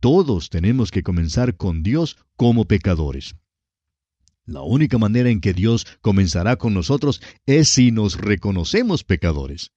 todos 0.00 0.48
tenemos 0.48 0.90
que 0.90 1.02
comenzar 1.02 1.56
con 1.56 1.82
Dios 1.82 2.16
como 2.36 2.66
pecadores. 2.66 3.34
La 4.46 4.62
única 4.62 4.98
manera 4.98 5.30
en 5.30 5.40
que 5.40 5.54
Dios 5.54 5.86
comenzará 6.02 6.56
con 6.56 6.74
nosotros 6.74 7.22
es 7.46 7.68
si 7.68 7.90
nos 7.90 8.18
reconocemos 8.18 9.02
pecadores. 9.02 9.72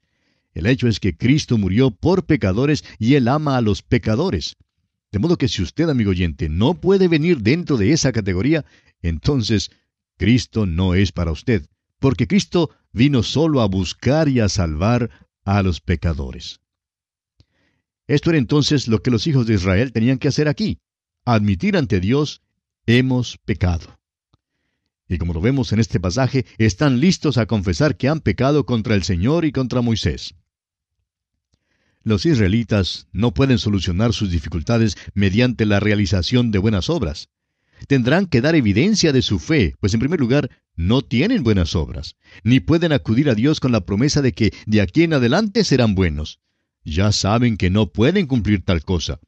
El 0.58 0.66
hecho 0.66 0.88
es 0.88 1.00
que 1.00 1.16
Cristo 1.16 1.60
murió 1.60 1.92
por 1.92 2.26
pecadores 2.26 2.84
y 2.98 3.14
Él 3.14 3.28
ama 3.28 3.58
a 3.58 3.62
los 3.62 3.84
pecadores. 3.84 4.56
De 5.12 5.20
modo 5.20 5.38
que 5.38 5.48
si 5.48 5.62
usted, 5.62 5.88
amigo 5.88 6.10
oyente, 6.10 6.50
no 6.50 6.74
puede 6.74 7.08
venir 7.08 7.44
dentro 7.44 7.78
de 7.78 7.92
esa 7.92 8.12
categoría, 8.12 8.66
entonces 9.04 9.70
Cristo 10.18 10.66
no 10.66 10.96
es 10.96 11.12
para 11.12 11.32
usted, 11.32 11.68
porque 12.00 12.26
Cristo 12.26 12.72
vino 12.92 13.22
solo 13.22 13.62
a 13.62 13.68
buscar 13.68 14.30
y 14.30 14.40
a 14.40 14.50
salvar 14.50 15.12
a 15.46 15.62
los 15.62 15.80
pecadores. 15.80 16.60
Esto 18.08 18.32
era 18.32 18.40
entonces 18.40 18.88
lo 18.88 19.04
que 19.04 19.12
los 19.12 19.28
hijos 19.28 19.46
de 19.46 19.54
Israel 19.54 19.92
tenían 19.92 20.18
que 20.18 20.30
hacer 20.30 20.48
aquí, 20.48 20.80
admitir 21.24 21.78
ante 21.78 22.00
Dios, 22.00 22.42
hemos 22.88 23.38
pecado. 23.46 24.00
Y 25.08 25.20
como 25.20 25.34
lo 25.34 25.40
vemos 25.40 25.72
en 25.72 25.80
este 25.80 26.00
pasaje, 26.00 26.48
están 26.58 27.00
listos 27.00 27.38
a 27.38 27.46
confesar 27.46 27.96
que 27.96 28.10
han 28.10 28.22
pecado 28.22 28.66
contra 28.66 28.96
el 28.96 29.04
Señor 29.04 29.46
y 29.46 29.52
contra 29.52 29.82
Moisés. 29.82 30.34
Los 32.08 32.26
israelitas 32.26 33.10
no 33.12 33.34
pueden 33.34 33.58
solucionar 33.58 34.14
sus 34.14 34.32
dificultades 34.32 34.96
mediante 35.14 35.66
la 35.66 35.82
realización 35.82 36.52
de 36.52 36.58
buenas 36.58 36.90
obras. 36.90 37.28
Tendrán 37.88 38.28
que 38.28 38.40
dar 38.40 38.56
evidencia 38.56 39.12
de 39.12 39.22
su 39.22 39.40
fe, 39.40 39.76
pues 39.82 39.94
en 39.94 40.00
primer 40.00 40.22
lugar, 40.22 40.50
no 40.78 41.02
tienen 41.02 41.44
buenas 41.44 41.76
obras, 41.76 42.16
ni 42.46 42.62
pueden 42.62 42.94
acudir 42.94 43.30
a 43.30 43.36
Dios 43.36 43.60
con 43.60 43.74
la 43.74 43.86
promesa 43.86 44.22
de 44.22 44.32
que 44.32 44.54
de 44.66 44.80
aquí 44.80 45.04
en 45.04 45.16
adelante 45.16 45.66
serán 45.66 45.96
buenos. 45.96 46.40
Ya 46.86 47.12
saben 47.12 47.58
que 47.58 47.70
no 47.70 47.92
pueden 47.92 48.26
cumplir 48.26 48.64
tal 48.64 48.86
cosa, 48.86 49.20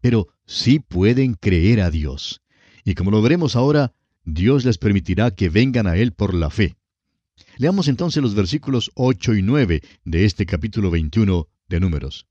pero 0.00 0.28
sí 0.46 0.78
pueden 0.78 1.34
creer 1.34 1.82
a 1.82 1.90
Dios. 1.90 2.40
Y 2.86 2.94
como 2.94 3.10
lo 3.10 3.20
veremos 3.20 3.54
ahora, 3.54 3.92
Dios 4.24 4.64
les 4.64 4.78
permitirá 4.78 5.30
que 5.32 5.50
vengan 5.50 5.86
a 5.86 5.98
Él 5.98 6.12
por 6.12 6.32
la 6.32 6.48
fe. 6.48 6.74
Leamos 7.58 7.88
entonces 7.88 8.22
los 8.22 8.34
versículos 8.34 8.92
8 8.94 9.34
y 9.34 9.42
9 9.42 9.82
de 10.06 10.24
este 10.24 10.46
capítulo 10.46 10.90
21 10.90 11.48
números. 11.80 12.26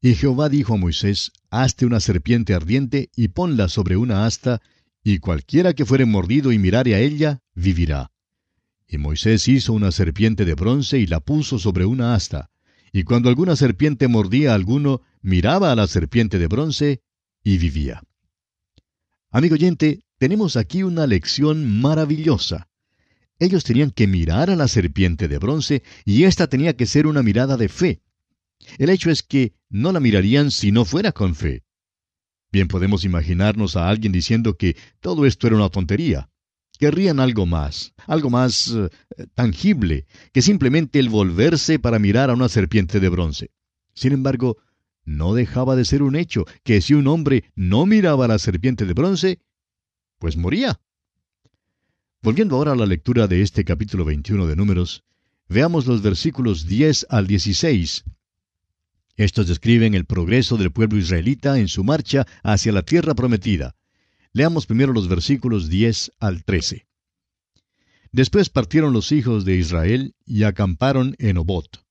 Y 0.00 0.14
Jehová 0.14 0.48
dijo 0.48 0.74
a 0.74 0.76
Moisés, 0.76 1.32
Hazte 1.50 1.86
una 1.86 2.00
serpiente 2.00 2.54
ardiente 2.54 3.10
y 3.16 3.28
ponla 3.28 3.68
sobre 3.68 3.96
una 3.96 4.26
asta, 4.26 4.60
y 5.02 5.18
cualquiera 5.18 5.72
que 5.72 5.84
fuere 5.84 6.04
mordido 6.04 6.52
y 6.52 6.58
mirare 6.58 6.94
a 6.94 7.00
ella, 7.00 7.40
vivirá. 7.54 8.10
Y 8.88 8.98
Moisés 8.98 9.48
hizo 9.48 9.72
una 9.72 9.90
serpiente 9.92 10.44
de 10.44 10.54
bronce 10.54 10.98
y 10.98 11.06
la 11.06 11.20
puso 11.20 11.58
sobre 11.58 11.86
una 11.86 12.14
asta. 12.14 12.50
Y 12.92 13.02
cuando 13.02 13.28
alguna 13.28 13.56
serpiente 13.56 14.08
mordía 14.08 14.52
a 14.52 14.54
alguno, 14.54 15.02
miraba 15.22 15.72
a 15.72 15.76
la 15.76 15.86
serpiente 15.86 16.38
de 16.38 16.46
bronce 16.46 17.02
y 17.42 17.58
vivía. 17.58 18.02
Amigo 19.30 19.54
oyente, 19.54 20.00
tenemos 20.18 20.56
aquí 20.56 20.82
una 20.82 21.06
lección 21.06 21.80
maravillosa. 21.80 22.68
Ellos 23.38 23.64
tenían 23.64 23.90
que 23.90 24.06
mirar 24.06 24.50
a 24.50 24.56
la 24.56 24.66
serpiente 24.66 25.28
de 25.28 25.38
bronce 25.38 25.82
y 26.04 26.24
ésta 26.24 26.46
tenía 26.46 26.74
que 26.74 26.86
ser 26.86 27.06
una 27.06 27.22
mirada 27.22 27.56
de 27.56 27.68
fe. 27.68 28.00
El 28.78 28.90
hecho 28.90 29.10
es 29.10 29.22
que 29.22 29.54
no 29.68 29.92
la 29.92 30.00
mirarían 30.00 30.50
si 30.50 30.72
no 30.72 30.84
fuera 30.84 31.12
con 31.12 31.34
fe. 31.34 31.64
Bien 32.52 32.68
podemos 32.68 33.04
imaginarnos 33.04 33.76
a 33.76 33.88
alguien 33.88 34.12
diciendo 34.12 34.56
que 34.56 34.76
todo 35.00 35.26
esto 35.26 35.46
era 35.46 35.56
una 35.56 35.68
tontería. 35.68 36.30
Querrían 36.78 37.20
algo 37.20 37.46
más, 37.46 37.94
algo 38.06 38.30
más 38.30 38.68
eh, 38.68 38.88
tangible, 39.34 40.06
que 40.32 40.42
simplemente 40.42 40.98
el 40.98 41.08
volverse 41.08 41.78
para 41.78 41.98
mirar 41.98 42.30
a 42.30 42.34
una 42.34 42.48
serpiente 42.48 43.00
de 43.00 43.08
bronce. 43.08 43.50
Sin 43.94 44.12
embargo, 44.12 44.58
no 45.04 45.34
dejaba 45.34 45.76
de 45.76 45.84
ser 45.84 46.02
un 46.02 46.16
hecho 46.16 46.44
que 46.64 46.80
si 46.82 46.94
un 46.94 47.06
hombre 47.06 47.44
no 47.54 47.86
miraba 47.86 48.26
a 48.26 48.28
la 48.28 48.38
serpiente 48.38 48.84
de 48.84 48.92
bronce, 48.92 49.40
pues 50.18 50.36
moría. 50.36 50.80
Volviendo 52.22 52.56
ahora 52.56 52.72
a 52.72 52.76
la 52.76 52.86
lectura 52.86 53.26
de 53.28 53.40
este 53.40 53.64
capítulo 53.64 54.04
21 54.04 54.46
de 54.46 54.56
Números, 54.56 55.04
veamos 55.48 55.86
los 55.86 56.02
versículos 56.02 56.66
10 56.66 57.06
al 57.08 57.26
16, 57.26 58.04
estos 59.16 59.48
describen 59.48 59.94
el 59.94 60.04
progreso 60.04 60.56
del 60.56 60.72
pueblo 60.72 60.98
israelita 60.98 61.58
en 61.58 61.68
su 61.68 61.84
marcha 61.84 62.26
hacia 62.42 62.72
la 62.72 62.82
tierra 62.82 63.14
prometida. 63.14 63.74
Leamos 64.32 64.66
primero 64.66 64.92
los 64.92 65.08
versículos 65.08 65.70
10 65.70 66.12
al 66.20 66.44
13. 66.44 66.86
Después 68.12 68.50
partieron 68.50 68.92
los 68.92 69.12
hijos 69.12 69.44
de 69.44 69.56
Israel 69.56 70.14
y 70.26 70.42
acamparon 70.42 71.16
en 71.18 71.38
Obot. 71.38 71.82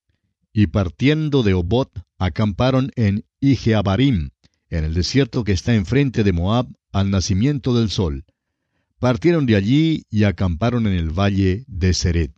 Y 0.53 0.67
partiendo 0.67 1.41
de 1.41 1.55
Obot, 1.55 1.91
acamparon 2.19 2.91
en 2.95 3.25
Ijeabarim, 3.39 4.29
en 4.69 4.83
el 4.83 4.93
desierto 4.93 5.43
que 5.43 5.51
está 5.51 5.73
enfrente 5.73 6.23
de 6.23 6.33
Moab, 6.33 6.67
al 6.91 7.09
nacimiento 7.09 7.75
del 7.75 7.89
sol. 7.89 8.25
Partieron 8.99 9.45
de 9.45 9.55
allí 9.55 10.03
y 10.09 10.23
acamparon 10.23 10.87
en 10.87 10.93
el 10.93 11.09
valle 11.09 11.65
de 11.67 11.93
Seret. 11.93 12.34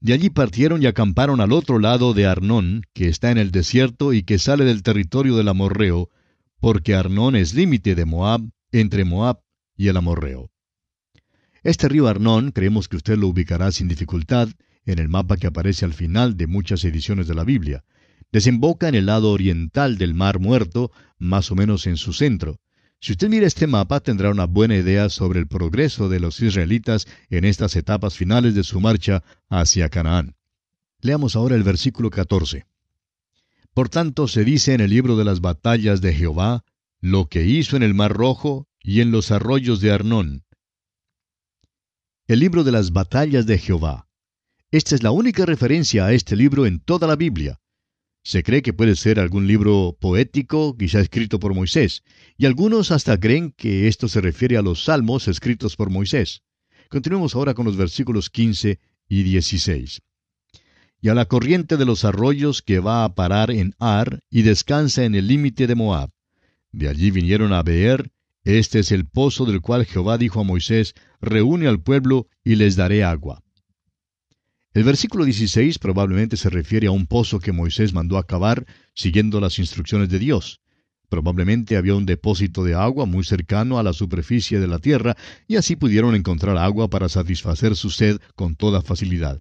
De 0.00 0.14
allí 0.14 0.30
partieron 0.30 0.82
y 0.82 0.86
acamparon 0.86 1.42
al 1.42 1.52
otro 1.52 1.78
lado 1.78 2.14
de 2.14 2.24
Arnón, 2.24 2.84
que 2.94 3.08
está 3.08 3.30
en 3.30 3.36
el 3.36 3.50
desierto 3.50 4.14
y 4.14 4.22
que 4.22 4.38
sale 4.38 4.64
del 4.64 4.82
territorio 4.82 5.36
del 5.36 5.48
Amorreo, 5.48 6.08
porque 6.58 6.94
Arnón 6.94 7.36
es 7.36 7.52
límite 7.52 7.94
de 7.94 8.06
Moab, 8.06 8.40
entre 8.72 9.04
Moab 9.04 9.40
y 9.76 9.88
el 9.88 9.98
Amorreo. 9.98 10.50
Este 11.62 11.86
río 11.88 12.08
Arnón 12.08 12.52
creemos 12.52 12.88
que 12.88 12.96
usted 12.96 13.18
lo 13.18 13.28
ubicará 13.28 13.70
sin 13.72 13.88
dificultad 13.88 14.48
en 14.86 14.98
el 14.98 15.10
mapa 15.10 15.36
que 15.36 15.46
aparece 15.46 15.84
al 15.84 15.92
final 15.92 16.38
de 16.38 16.46
muchas 16.46 16.82
ediciones 16.84 17.28
de 17.28 17.34
la 17.34 17.44
Biblia. 17.44 17.84
Desemboca 18.32 18.88
en 18.88 18.94
el 18.94 19.06
lado 19.06 19.30
oriental 19.30 19.98
del 19.98 20.14
Mar 20.14 20.38
Muerto, 20.38 20.90
más 21.18 21.50
o 21.50 21.56
menos 21.56 21.86
en 21.86 21.98
su 21.98 22.14
centro. 22.14 22.58
Si 23.02 23.12
usted 23.12 23.30
mira 23.30 23.46
este 23.46 23.66
mapa 23.66 24.00
tendrá 24.00 24.30
una 24.30 24.44
buena 24.44 24.76
idea 24.76 25.08
sobre 25.08 25.40
el 25.40 25.46
progreso 25.46 26.10
de 26.10 26.20
los 26.20 26.40
israelitas 26.40 27.06
en 27.30 27.46
estas 27.46 27.74
etapas 27.76 28.14
finales 28.14 28.54
de 28.54 28.62
su 28.62 28.78
marcha 28.78 29.22
hacia 29.48 29.88
Canaán. 29.88 30.36
Leamos 31.00 31.34
ahora 31.34 31.56
el 31.56 31.62
versículo 31.62 32.10
14. 32.10 32.66
Por 33.72 33.88
tanto 33.88 34.28
se 34.28 34.44
dice 34.44 34.74
en 34.74 34.82
el 34.82 34.90
libro 34.90 35.16
de 35.16 35.24
las 35.24 35.40
batallas 35.40 36.02
de 36.02 36.12
Jehová, 36.12 36.62
lo 37.00 37.26
que 37.26 37.46
hizo 37.46 37.76
en 37.76 37.82
el 37.82 37.94
Mar 37.94 38.12
Rojo 38.12 38.68
y 38.82 39.00
en 39.00 39.10
los 39.10 39.30
arroyos 39.30 39.80
de 39.80 39.92
Arnón. 39.92 40.44
El 42.26 42.40
libro 42.40 42.64
de 42.64 42.72
las 42.72 42.92
batallas 42.92 43.46
de 43.46 43.56
Jehová. 43.56 44.08
Esta 44.70 44.94
es 44.94 45.02
la 45.02 45.10
única 45.10 45.46
referencia 45.46 46.04
a 46.04 46.12
este 46.12 46.36
libro 46.36 46.66
en 46.66 46.80
toda 46.80 47.08
la 47.08 47.16
Biblia. 47.16 47.60
Se 48.22 48.42
cree 48.42 48.62
que 48.62 48.72
puede 48.72 48.96
ser 48.96 49.18
algún 49.18 49.46
libro 49.46 49.96
poético, 49.98 50.76
quizá 50.76 51.00
escrito 51.00 51.38
por 51.38 51.54
Moisés, 51.54 52.02
y 52.36 52.46
algunos 52.46 52.90
hasta 52.90 53.18
creen 53.18 53.52
que 53.56 53.88
esto 53.88 54.08
se 54.08 54.20
refiere 54.20 54.56
a 54.56 54.62
los 54.62 54.84
salmos 54.84 55.26
escritos 55.26 55.76
por 55.76 55.90
Moisés. 55.90 56.42
Continuemos 56.90 57.34
ahora 57.34 57.54
con 57.54 57.64
los 57.64 57.76
versículos 57.76 58.28
15 58.28 58.78
y 59.08 59.22
16. 59.22 60.02
Y 61.00 61.08
a 61.08 61.14
la 61.14 61.24
corriente 61.24 61.78
de 61.78 61.86
los 61.86 62.04
arroyos 62.04 62.60
que 62.60 62.78
va 62.78 63.04
a 63.04 63.14
parar 63.14 63.50
en 63.50 63.74
Ar 63.78 64.20
y 64.28 64.42
descansa 64.42 65.04
en 65.04 65.14
el 65.14 65.26
límite 65.26 65.66
de 65.66 65.74
Moab. 65.74 66.10
De 66.72 66.88
allí 66.88 67.10
vinieron 67.10 67.54
a 67.54 67.62
Beer, 67.62 68.12
este 68.44 68.80
es 68.80 68.92
el 68.92 69.06
pozo 69.06 69.46
del 69.46 69.60
cual 69.62 69.86
Jehová 69.86 70.18
dijo 70.18 70.40
a 70.40 70.44
Moisés, 70.44 70.94
reúne 71.20 71.68
al 71.68 71.82
pueblo 71.82 72.28
y 72.44 72.56
les 72.56 72.76
daré 72.76 73.02
agua. 73.02 73.42
El 74.72 74.84
versículo 74.84 75.24
16 75.24 75.80
probablemente 75.80 76.36
se 76.36 76.48
refiere 76.48 76.86
a 76.86 76.92
un 76.92 77.08
pozo 77.08 77.40
que 77.40 77.50
Moisés 77.50 77.92
mandó 77.92 78.18
acabar 78.18 78.66
siguiendo 78.94 79.40
las 79.40 79.58
instrucciones 79.58 80.08
de 80.10 80.20
Dios. 80.20 80.60
Probablemente 81.08 81.76
había 81.76 81.96
un 81.96 82.06
depósito 82.06 82.62
de 82.62 82.74
agua 82.74 83.04
muy 83.04 83.24
cercano 83.24 83.80
a 83.80 83.82
la 83.82 83.92
superficie 83.92 84.60
de 84.60 84.68
la 84.68 84.78
tierra 84.78 85.16
y 85.48 85.56
así 85.56 85.74
pudieron 85.74 86.14
encontrar 86.14 86.56
agua 86.56 86.88
para 86.88 87.08
satisfacer 87.08 87.74
su 87.74 87.90
sed 87.90 88.20
con 88.36 88.54
toda 88.54 88.80
facilidad. 88.80 89.40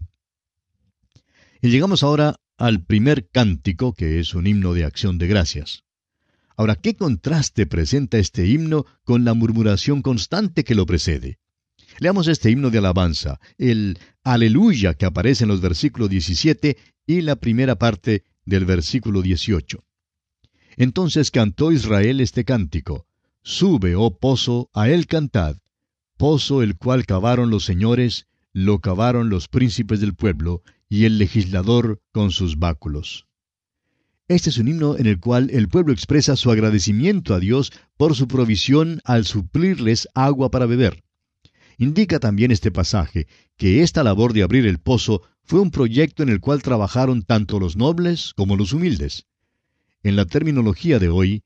Y 1.62 1.70
llegamos 1.70 2.02
ahora 2.02 2.38
al 2.58 2.84
primer 2.84 3.30
cántico, 3.30 3.94
que 3.94 4.20
es 4.20 4.34
un 4.34 4.48
himno 4.48 4.74
de 4.74 4.84
acción 4.84 5.20
de 5.20 5.28
gracias. 5.28 5.84
Ahora, 6.58 6.76
¿qué 6.76 6.96
contraste 6.96 7.68
presenta 7.68 8.18
este 8.18 8.48
himno 8.48 8.88
con 9.04 9.26
la 9.26 9.36
murmuración 9.36 10.02
constante 10.02 10.64
que 10.64 10.74
lo 10.74 10.88
precede? 10.88 11.38
Leamos 12.00 12.28
este 12.28 12.50
himno 12.50 12.70
de 12.70 12.78
alabanza, 12.78 13.40
el 13.58 14.00
aleluya 14.34 14.94
que 14.94 15.08
aparece 15.08 15.44
en 15.44 15.48
los 15.48 15.60
versículos 15.60 16.10
17 16.10 16.78
y 17.08 17.22
la 17.22 17.36
primera 17.36 17.78
parte 17.78 18.24
del 18.46 18.66
versículo 18.66 19.24
18. 19.24 19.84
Entonces 20.78 21.32
cantó 21.32 21.72
Israel 21.72 22.22
este 22.22 22.46
cántico, 22.46 23.08
Sube, 23.42 23.96
oh 23.96 24.18
pozo, 24.20 24.70
a 24.74 24.90
él 24.90 25.08
cantad, 25.08 25.58
pozo 26.18 26.62
el 26.62 26.78
cual 26.78 27.08
cavaron 27.08 27.50
los 27.50 27.66
señores, 27.66 28.28
lo 28.54 28.80
cavaron 28.80 29.30
los 29.30 29.48
príncipes 29.48 30.00
del 30.00 30.14
pueblo, 30.14 30.62
y 30.88 31.06
el 31.06 31.18
legislador 31.18 32.00
con 32.12 32.32
sus 32.32 32.60
báculos. 32.60 33.26
Este 34.28 34.52
es 34.52 34.60
un 34.60 34.68
himno 34.68 34.96
en 34.96 35.08
el 35.08 35.20
cual 35.20 35.50
el 35.50 35.70
pueblo 35.70 35.92
expresa 35.92 36.36
su 36.36 36.52
agradecimiento 36.52 37.34
a 37.34 37.40
Dios 37.40 37.72
por 37.98 38.16
su 38.16 38.28
provisión 38.28 39.02
al 39.06 39.26
suplirles 39.26 40.08
agua 40.14 40.52
para 40.52 40.68
beber. 40.68 41.04
Indica 41.82 42.20
también 42.20 42.52
este 42.52 42.72
pasaje 42.72 43.26
que 43.56 43.84
esta 43.84 44.04
labor 44.04 44.34
de 44.34 44.44
abrir 44.44 44.68
el 44.68 44.80
pozo 44.80 45.22
fue 45.44 45.62
un 45.62 45.72
proyecto 45.72 46.24
en 46.24 46.30
el 46.30 46.42
cual 46.42 46.62
trabajaron 46.62 47.24
tanto 47.24 47.58
los 47.58 47.78
nobles 47.78 48.34
como 48.36 48.58
los 48.58 48.74
humildes. 48.74 49.28
En 50.04 50.18
la 50.18 50.26
terminología 50.26 51.00
de 51.00 51.08
hoy, 51.08 51.42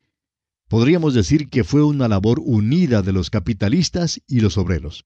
podríamos 0.67 1.13
decir 1.13 1.49
que 1.49 1.63
fue 1.63 1.83
una 1.83 2.07
labor 2.07 2.41
unida 2.43 3.03
de 3.03 3.13
los 3.13 3.29
capitalistas 3.29 4.21
y 4.27 4.39
los 4.39 4.57
obreros. 4.57 5.05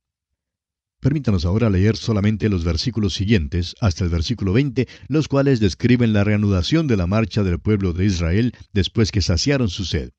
Permítanos 1.02 1.44
ahora 1.44 1.70
leer 1.70 1.98
solamente 1.98 2.48
los 2.48 2.64
versículos 2.64 3.14
siguientes, 3.14 3.76
hasta 3.82 4.06
el 4.06 4.10
versículo 4.10 4.54
20, 4.54 4.88
los 5.10 5.28
cuales 5.28 5.60
describen 5.60 6.14
la 6.14 6.24
reanudación 6.24 6.88
de 6.88 6.96
la 6.96 7.06
marcha 7.06 7.44
del 7.44 7.60
pueblo 7.60 7.92
de 7.92 8.06
Israel 8.06 8.56
después 8.72 9.12
que 9.12 9.22
saciaron 9.22 9.68
su 9.68 9.84
sed. 9.84 10.12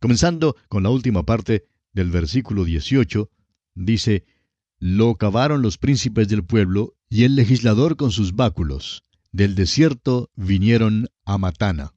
Comenzando 0.00 0.56
con 0.68 0.82
la 0.82 0.90
última 0.90 1.24
parte 1.24 1.66
del 1.92 2.10
versículo 2.10 2.64
18, 2.64 3.30
dice, 3.76 4.24
lo 4.80 5.16
cavaron 5.16 5.60
los 5.60 5.76
príncipes 5.76 6.28
del 6.28 6.42
pueblo 6.42 6.96
y 7.10 7.24
el 7.24 7.36
legislador 7.36 7.96
con 7.96 8.10
sus 8.10 8.34
báculos. 8.34 9.04
Del 9.30 9.54
desierto 9.54 10.30
vinieron 10.34 11.08
a 11.24 11.36
Matana. 11.36 11.92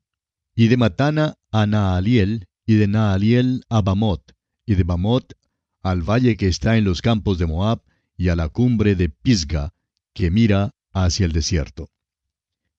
Y 0.54 0.68
de 0.68 0.78
Matana 0.78 1.36
a 1.50 1.66
Naaliel, 1.66 2.48
y 2.66 2.76
de 2.76 2.88
Naaliel 2.88 3.64
a 3.70 3.82
Bamot, 3.82 4.36
y 4.66 4.76
de 4.76 4.84
Bamot 4.84 5.34
al 5.82 6.02
valle 6.02 6.38
que 6.38 6.48
está 6.48 6.78
en 6.78 6.86
los 6.86 7.02
campos 7.02 7.38
de 7.38 7.46
Moab, 7.46 7.82
y 8.16 8.30
a 8.30 8.36
la 8.36 8.50
cumbre 8.50 8.96
de 8.96 9.10
Pisga, 9.10 9.74
que 10.14 10.30
mira 10.30 10.72
hacia 10.94 11.26
el 11.26 11.32
desierto. 11.32 11.90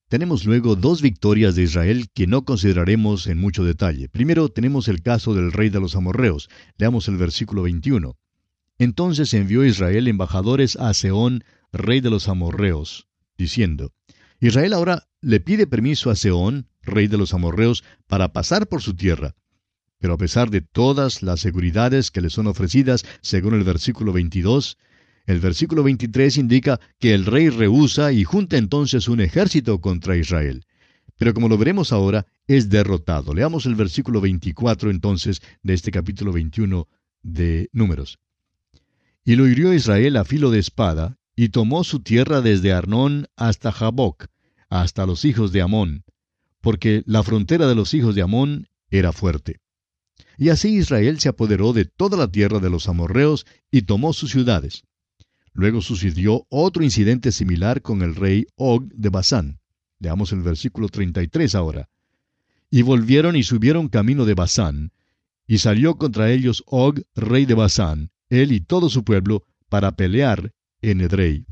Tenemos 0.09 0.45
luego 0.45 0.77
dos 0.77 1.03
victorias 1.03 1.55
de 1.55 1.63
Israel 1.63 2.09
que 2.15 2.27
no 2.27 2.45
consideraremos 2.45 3.27
en 3.27 3.39
mucho 3.39 3.65
detalle. 3.65 4.09
Primero 4.09 4.49
tenemos 4.49 4.89
el 4.89 5.03
caso 5.03 5.35
del 5.35 5.51
rey 5.51 5.71
de 5.71 5.81
los 5.81 5.97
amorreos. 5.97 6.49
Leamos 6.79 7.09
el 7.09 7.17
versículo 7.17 7.63
21. 7.63 8.17
Entonces 8.79 9.33
envió 9.35 9.65
Israel 9.65 10.09
embajadores 10.09 10.77
a 10.77 10.93
Seón, 10.95 11.45
rey 11.73 12.01
de 12.01 12.11
los 12.11 12.29
amorreos, 12.29 13.09
diciendo, 13.39 13.93
Israel 14.41 14.73
ahora 14.73 15.09
le 15.21 15.41
pide 15.41 15.67
permiso 15.67 16.11
a 16.11 16.17
Seón, 16.17 16.69
rey 16.83 17.07
de 17.07 17.17
los 17.17 17.35
amorreos, 17.35 17.85
para 18.07 18.33
pasar 18.33 18.69
por 18.69 18.83
su 18.83 18.95
tierra. 18.95 19.35
Pero 19.99 20.15
a 20.15 20.19
pesar 20.19 20.51
de 20.51 20.61
todas 20.61 21.23
las 21.23 21.41
seguridades 21.41 22.11
que 22.11 22.21
le 22.21 22.31
son 22.31 22.47
ofrecidas, 22.47 23.05
según 23.23 23.55
el 23.55 23.65
versículo 23.65 24.13
22, 24.13 24.77
el 25.27 25.41
versículo 25.41 25.83
23 25.83 26.37
indica 26.37 26.81
que 26.99 27.15
el 27.15 27.25
rey 27.25 27.49
rehúsa 27.49 28.13
y 28.13 28.25
junta 28.25 28.59
entonces 28.59 29.09
un 29.09 29.21
ejército 29.21 29.81
contra 29.81 30.17
Israel. 30.17 30.67
Pero 31.17 31.33
como 31.33 31.49
lo 31.49 31.57
veremos 31.57 31.93
ahora, 31.93 32.27
es 32.47 32.69
derrotado. 32.69 33.33
Leamos 33.33 33.67
el 33.67 33.77
versículo 33.77 34.21
24 34.21 34.91
entonces 34.91 35.41
de 35.63 35.75
este 35.75 35.91
capítulo 35.91 36.33
21 36.33 36.89
de 37.23 37.71
Números. 37.73 38.19
Y 39.25 39.37
lo 39.37 39.49
hirió 39.49 39.73
Israel 39.73 40.17
a 40.17 40.25
filo 40.25 40.51
de 40.51 40.59
espada, 40.59 41.19
y 41.35 41.49
tomó 41.49 41.83
su 41.85 42.01
tierra 42.01 42.41
desde 42.41 42.73
Arnón 42.73 43.27
hasta 43.37 43.73
Jaboc, 43.73 44.27
hasta 44.69 45.07
los 45.07 45.25
hijos 45.25 45.53
de 45.53 45.63
Amón, 45.63 46.05
porque 46.61 47.03
la 47.07 47.23
frontera 47.23 47.67
de 47.67 47.75
los 47.75 47.95
hijos 47.95 48.15
de 48.15 48.23
Amón 48.23 48.69
era 48.91 49.13
fuerte. 49.13 49.61
Y 50.37 50.49
así 50.49 50.77
Israel 50.77 51.21
se 51.21 51.29
apoderó 51.29 51.73
de 51.73 51.85
toda 51.85 52.17
la 52.17 52.29
tierra 52.29 52.59
de 52.59 52.71
los 52.71 52.89
amorreos 52.89 53.47
y 53.71 53.83
tomó 53.83 54.13
sus 54.13 54.31
ciudades. 54.31 54.85
Luego 55.53 55.81
sucedió 55.81 56.47
otro 56.49 56.83
incidente 56.83 57.31
similar 57.31 57.83
con 57.83 58.03
el 58.03 58.17
rey 58.17 58.47
Og 58.57 58.93
de 58.93 59.09
Basán. 59.09 59.61
Leamos 60.01 60.33
el 60.33 60.43
versículo 60.43 60.89
33 60.89 61.55
ahora. 61.55 61.89
Y 62.71 62.83
volvieron 62.83 63.37
y 63.37 63.45
subieron 63.45 63.89
camino 63.89 64.25
de 64.25 64.35
Basán, 64.35 64.93
y 65.47 65.59
salió 65.59 65.97
contra 65.97 66.31
ellos 66.33 66.65
Og, 66.67 67.03
rey 67.15 67.47
de 67.47 67.55
Basán, 67.55 68.11
él 68.35 68.53
y 68.53 68.61
todo 68.61 68.91
su 68.91 69.05
pueblo, 69.05 69.45
para 69.69 69.97
pelear 69.97 70.53
en 70.83 71.01
Edrei. 71.01 71.47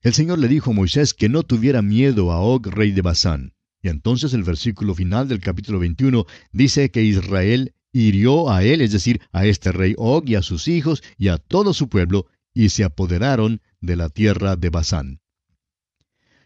El 0.00 0.14
Señor 0.14 0.38
le 0.38 0.48
dijo 0.48 0.70
a 0.70 0.74
Moisés 0.74 1.12
que 1.12 1.28
no 1.28 1.42
tuviera 1.42 1.82
miedo 1.82 2.30
a 2.30 2.40
Og, 2.40 2.66
rey 2.68 2.92
de 2.92 3.02
Basán. 3.02 3.54
Y 3.82 3.88
entonces 3.88 4.32
el 4.32 4.44
versículo 4.44 4.94
final 4.94 5.28
del 5.28 5.40
capítulo 5.40 5.78
21 5.78 6.24
dice 6.52 6.90
que 6.90 7.02
Israel 7.02 7.74
hirió 7.92 8.50
a 8.50 8.62
él, 8.62 8.80
es 8.80 8.92
decir, 8.92 9.20
a 9.32 9.46
este 9.46 9.72
rey 9.72 9.94
Og 9.98 10.28
y 10.28 10.36
a 10.36 10.42
sus 10.42 10.68
hijos 10.68 11.02
y 11.16 11.28
a 11.28 11.38
todo 11.38 11.74
su 11.74 11.88
pueblo, 11.88 12.26
y 12.54 12.70
se 12.70 12.84
apoderaron 12.84 13.60
de 13.80 13.96
la 13.96 14.08
tierra 14.08 14.56
de 14.56 14.70
Basán. 14.70 15.20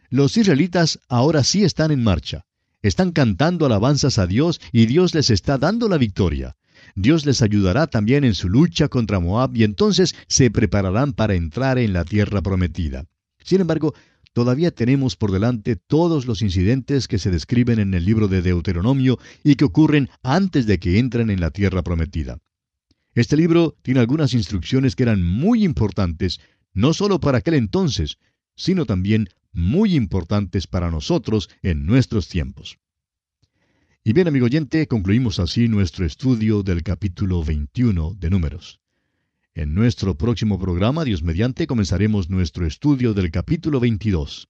Los 0.08 0.36
israelitas 0.36 1.00
ahora 1.08 1.42
sí 1.42 1.64
están 1.64 1.90
en 1.90 2.02
marcha. 2.02 2.44
Están 2.82 3.12
cantando 3.12 3.64
alabanzas 3.64 4.18
a 4.18 4.26
Dios 4.26 4.60
y 4.72 4.86
Dios 4.86 5.14
les 5.14 5.30
está 5.30 5.56
dando 5.56 5.88
la 5.88 5.98
victoria. 5.98 6.56
Dios 6.94 7.24
les 7.26 7.42
ayudará 7.42 7.86
también 7.86 8.24
en 8.24 8.34
su 8.34 8.48
lucha 8.48 8.88
contra 8.88 9.20
Moab 9.20 9.56
y 9.56 9.64
entonces 9.64 10.14
se 10.28 10.50
prepararán 10.50 11.12
para 11.12 11.34
entrar 11.34 11.78
en 11.78 11.92
la 11.92 12.04
tierra 12.04 12.42
prometida. 12.42 13.06
Sin 13.44 13.60
embargo, 13.60 13.94
todavía 14.32 14.70
tenemos 14.70 15.16
por 15.16 15.32
delante 15.32 15.76
todos 15.76 16.26
los 16.26 16.42
incidentes 16.42 17.08
que 17.08 17.18
se 17.18 17.30
describen 17.30 17.78
en 17.78 17.94
el 17.94 18.04
libro 18.04 18.28
de 18.28 18.42
Deuteronomio 18.42 19.18
y 19.42 19.56
que 19.56 19.64
ocurren 19.64 20.10
antes 20.22 20.66
de 20.66 20.78
que 20.78 20.98
entren 20.98 21.30
en 21.30 21.40
la 21.40 21.50
tierra 21.50 21.82
prometida. 21.82 22.38
Este 23.14 23.36
libro 23.36 23.76
tiene 23.82 24.00
algunas 24.00 24.32
instrucciones 24.32 24.96
que 24.96 25.02
eran 25.02 25.22
muy 25.22 25.64
importantes, 25.64 26.40
no 26.72 26.94
solo 26.94 27.20
para 27.20 27.38
aquel 27.38 27.54
entonces, 27.54 28.16
sino 28.56 28.86
también 28.86 29.28
muy 29.52 29.94
importantes 29.94 30.66
para 30.66 30.90
nosotros 30.90 31.50
en 31.62 31.84
nuestros 31.84 32.28
tiempos. 32.28 32.78
Y 34.04 34.14
bien, 34.14 34.26
amigo 34.26 34.46
oyente, 34.46 34.88
concluimos 34.88 35.38
así 35.38 35.68
nuestro 35.68 36.04
estudio 36.04 36.64
del 36.64 36.82
capítulo 36.82 37.44
21 37.44 38.16
de 38.18 38.30
Números. 38.30 38.80
En 39.54 39.74
nuestro 39.74 40.18
próximo 40.18 40.58
programa, 40.58 41.04
Dios 41.04 41.22
mediante, 41.22 41.68
comenzaremos 41.68 42.28
nuestro 42.28 42.66
estudio 42.66 43.14
del 43.14 43.30
capítulo 43.30 43.78
22. 43.78 44.48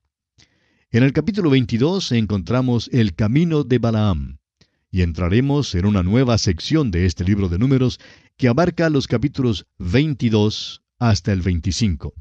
En 0.91 1.03
el 1.03 1.13
capítulo 1.13 1.51
22 1.51 2.13
encontramos 2.13 2.89
el 2.95 3.15
camino 3.15 3.63
de 3.63 3.79
Balaam, 3.79 4.39
y 4.91 5.03
entraremos 5.03 5.75
en 5.75 5.85
una 5.85 6.03
nueva 6.03 6.39
sección 6.39 6.91
de 6.91 7.05
este 7.05 7.23
libro 7.23 7.51
de 7.51 7.59
números 7.59 8.01
que 8.39 8.49
abarca 8.49 8.89
los 8.89 9.07
capítulos 9.07 9.67
22 9.79 10.83
hasta 10.99 11.31
el 11.31 11.43
25. 11.43 12.15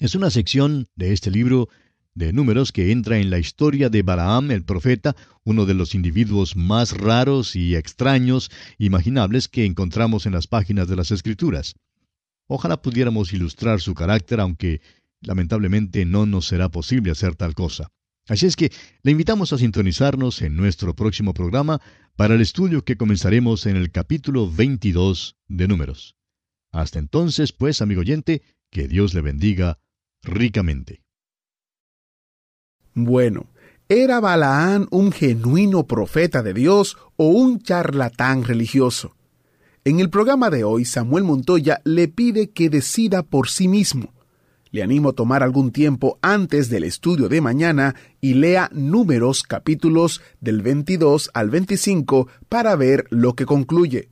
Es 0.00 0.14
una 0.14 0.30
sección 0.30 0.88
de 0.96 1.12
este 1.12 1.30
libro 1.30 1.68
de 2.14 2.32
números 2.32 2.72
que 2.72 2.92
entra 2.92 3.18
en 3.18 3.30
la 3.30 3.38
historia 3.38 3.90
de 3.90 4.02
Balaam 4.02 4.50
el 4.50 4.64
profeta, 4.64 5.16
uno 5.42 5.66
de 5.66 5.74
los 5.74 5.94
individuos 5.94 6.56
más 6.56 6.92
raros 6.96 7.56
y 7.56 7.74
extraños 7.74 8.50
imaginables 8.78 9.48
que 9.48 9.64
encontramos 9.64 10.26
en 10.26 10.32
las 10.32 10.46
páginas 10.46 10.88
de 10.88 10.96
las 10.96 11.10
Escrituras. 11.10 11.74
Ojalá 12.46 12.80
pudiéramos 12.80 13.32
ilustrar 13.32 13.80
su 13.80 13.94
carácter, 13.94 14.40
aunque 14.40 14.80
lamentablemente 15.20 16.04
no 16.04 16.26
nos 16.26 16.46
será 16.46 16.68
posible 16.68 17.10
hacer 17.10 17.34
tal 17.34 17.54
cosa. 17.54 17.90
Así 18.26 18.46
es 18.46 18.56
que 18.56 18.72
le 19.02 19.10
invitamos 19.10 19.52
a 19.52 19.58
sintonizarnos 19.58 20.40
en 20.42 20.56
nuestro 20.56 20.94
próximo 20.94 21.34
programa 21.34 21.80
para 22.16 22.34
el 22.34 22.40
estudio 22.40 22.84
que 22.84 22.96
comenzaremos 22.96 23.66
en 23.66 23.76
el 23.76 23.90
capítulo 23.90 24.50
22 24.50 25.36
de 25.48 25.68
Números. 25.68 26.16
Hasta 26.70 26.98
entonces, 26.98 27.52
pues, 27.52 27.82
amigo 27.82 28.00
oyente, 28.00 28.42
que 28.70 28.88
Dios 28.88 29.14
le 29.14 29.20
bendiga 29.20 29.78
ricamente. 30.22 31.03
Bueno, 32.94 33.46
¿era 33.88 34.20
Balaán 34.20 34.86
un 34.92 35.10
genuino 35.10 35.84
profeta 35.84 36.44
de 36.44 36.54
Dios 36.54 36.96
o 37.16 37.26
un 37.26 37.60
charlatán 37.60 38.44
religioso? 38.44 39.16
En 39.84 39.98
el 39.98 40.10
programa 40.10 40.48
de 40.48 40.62
hoy, 40.62 40.84
Samuel 40.84 41.24
Montoya 41.24 41.80
le 41.84 42.06
pide 42.06 42.50
que 42.50 42.70
decida 42.70 43.24
por 43.24 43.48
sí 43.48 43.66
mismo. 43.66 44.14
Le 44.70 44.84
animo 44.84 45.08
a 45.08 45.12
tomar 45.12 45.42
algún 45.42 45.72
tiempo 45.72 46.18
antes 46.22 46.70
del 46.70 46.84
estudio 46.84 47.28
de 47.28 47.40
mañana 47.40 47.96
y 48.20 48.34
lea 48.34 48.70
números 48.72 49.42
capítulos 49.42 50.22
del 50.40 50.62
22 50.62 51.30
al 51.34 51.50
25 51.50 52.28
para 52.48 52.76
ver 52.76 53.06
lo 53.10 53.34
que 53.34 53.44
concluye. 53.44 54.08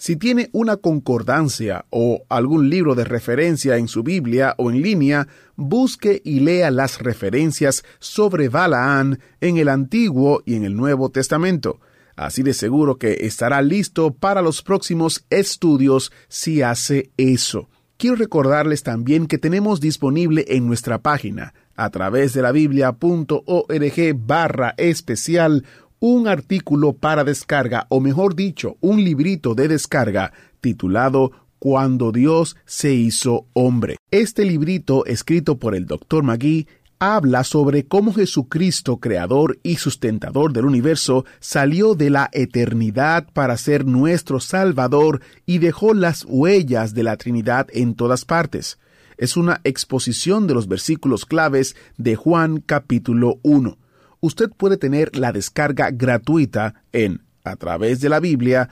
Si 0.00 0.14
tiene 0.14 0.48
una 0.52 0.76
concordancia 0.76 1.84
o 1.90 2.22
algún 2.28 2.70
libro 2.70 2.94
de 2.94 3.02
referencia 3.02 3.78
en 3.78 3.88
su 3.88 4.04
Biblia 4.04 4.54
o 4.56 4.70
en 4.70 4.80
línea, 4.80 5.26
busque 5.56 6.22
y 6.24 6.38
lea 6.38 6.70
las 6.70 7.00
referencias 7.00 7.82
sobre 7.98 8.48
Balaán 8.48 9.18
en 9.40 9.56
el 9.56 9.68
Antiguo 9.68 10.42
y 10.46 10.54
en 10.54 10.64
el 10.64 10.76
Nuevo 10.76 11.10
Testamento. 11.10 11.80
Así 12.14 12.44
de 12.44 12.54
seguro 12.54 12.96
que 12.96 13.26
estará 13.26 13.60
listo 13.60 14.12
para 14.12 14.40
los 14.40 14.62
próximos 14.62 15.24
estudios 15.30 16.12
si 16.28 16.62
hace 16.62 17.10
eso. 17.16 17.68
Quiero 17.96 18.14
recordarles 18.14 18.84
también 18.84 19.26
que 19.26 19.38
tenemos 19.38 19.80
disponible 19.80 20.44
en 20.46 20.68
nuestra 20.68 21.02
página, 21.02 21.54
a 21.74 21.90
través 21.90 22.32
de 22.34 22.42
la 22.42 22.52
biblia.org 22.52 24.14
barra 24.16 24.74
especial, 24.76 25.64
un 26.00 26.28
artículo 26.28 26.92
para 26.92 27.24
descarga, 27.24 27.86
o 27.88 28.00
mejor 28.00 28.34
dicho, 28.34 28.76
un 28.80 29.02
librito 29.02 29.54
de 29.54 29.68
descarga 29.68 30.32
titulado 30.60 31.32
Cuando 31.58 32.12
Dios 32.12 32.56
se 32.64 32.92
hizo 32.94 33.46
hombre. 33.52 33.96
Este 34.10 34.44
librito, 34.44 35.04
escrito 35.06 35.58
por 35.58 35.74
el 35.74 35.86
Dr. 35.86 36.22
Magui, 36.22 36.68
habla 37.00 37.44
sobre 37.44 37.84
cómo 37.84 38.12
Jesucristo, 38.12 38.98
creador 38.98 39.58
y 39.62 39.76
sustentador 39.76 40.52
del 40.52 40.66
universo, 40.66 41.24
salió 41.40 41.94
de 41.94 42.10
la 42.10 42.28
eternidad 42.32 43.28
para 43.32 43.56
ser 43.56 43.84
nuestro 43.84 44.40
Salvador 44.40 45.20
y 45.46 45.58
dejó 45.58 45.94
las 45.94 46.24
huellas 46.28 46.94
de 46.94 47.02
la 47.02 47.16
Trinidad 47.16 47.68
en 47.72 47.94
todas 47.94 48.24
partes. 48.24 48.78
Es 49.16 49.36
una 49.36 49.60
exposición 49.64 50.46
de 50.46 50.54
los 50.54 50.68
versículos 50.68 51.24
claves 51.26 51.74
de 51.96 52.14
Juan 52.14 52.60
capítulo 52.60 53.38
1 53.42 53.78
usted 54.20 54.50
puede 54.50 54.76
tener 54.76 55.16
la 55.16 55.32
descarga 55.32 55.90
gratuita 55.90 56.82
en 56.92 57.22
a 57.44 57.56
través 57.56 58.00
de 58.00 58.08
la 58.08 58.20
Biblia.org 58.20 58.70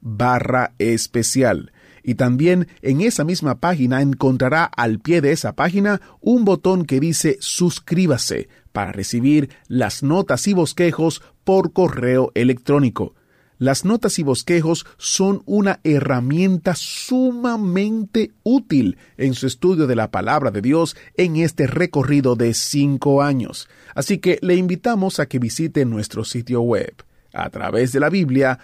barra 0.00 0.74
especial. 0.78 1.72
Y 2.02 2.14
también 2.14 2.68
en 2.80 3.00
esa 3.02 3.24
misma 3.24 3.60
página 3.60 4.00
encontrará 4.00 4.64
al 4.64 4.98
pie 4.98 5.20
de 5.20 5.32
esa 5.32 5.54
página 5.54 6.00
un 6.20 6.44
botón 6.44 6.84
que 6.86 7.00
dice 7.00 7.36
suscríbase 7.40 8.48
para 8.72 8.92
recibir 8.92 9.50
las 9.66 10.02
notas 10.02 10.46
y 10.48 10.54
bosquejos 10.54 11.22
por 11.44 11.72
correo 11.72 12.32
electrónico. 12.34 13.14
Las 13.58 13.84
notas 13.84 14.18
y 14.20 14.22
bosquejos 14.22 14.86
son 14.98 15.42
una 15.44 15.80
herramienta 15.82 16.74
sumamente 16.76 18.30
útil 18.44 18.98
en 19.16 19.34
su 19.34 19.48
estudio 19.48 19.88
de 19.88 19.96
la 19.96 20.12
palabra 20.12 20.52
de 20.52 20.62
Dios 20.62 20.96
en 21.16 21.36
este 21.36 21.66
recorrido 21.66 22.36
de 22.36 22.54
cinco 22.54 23.20
años. 23.20 23.68
Así 23.96 24.18
que 24.18 24.38
le 24.42 24.54
invitamos 24.54 25.18
a 25.18 25.26
que 25.26 25.40
visite 25.40 25.84
nuestro 25.84 26.24
sitio 26.24 26.60
web 26.60 26.94
a 27.32 27.50
través 27.50 27.92
de 27.92 28.00
la 28.00 28.10
Biblia 28.10 28.58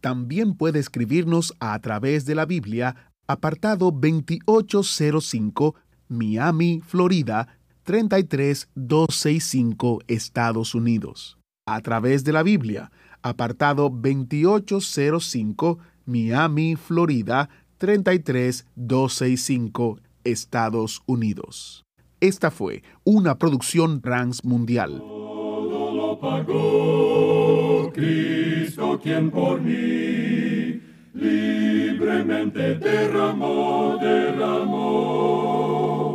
También 0.00 0.54
puede 0.54 0.78
escribirnos 0.78 1.54
a 1.60 1.78
través 1.80 2.24
de 2.24 2.34
la 2.34 2.46
Biblia, 2.46 3.12
apartado 3.26 3.90
2805, 3.90 5.74
Miami, 6.08 6.80
Florida 6.82 7.59
33265 7.84 10.00
Estados 10.06 10.74
Unidos. 10.74 11.38
A 11.66 11.80
través 11.80 12.24
de 12.24 12.32
la 12.32 12.42
Biblia, 12.42 12.90
apartado 13.22 13.90
2805 13.90 15.78
Miami, 16.06 16.76
Florida 16.76 17.50
33265 17.78 19.98
Estados 20.24 21.02
Unidos. 21.06 21.84
Esta 22.20 22.50
fue 22.50 22.82
una 23.04 23.38
producción 23.38 24.02
transmundial. 24.02 24.98
Todo 24.98 25.94
lo 25.94 26.20
pagó 26.20 27.90
Cristo 27.94 29.00
quien 29.02 29.30
por 29.30 29.62
mí 29.62 30.82
libremente 31.14 32.74
derramó, 32.74 33.96
derramó 34.00 36.09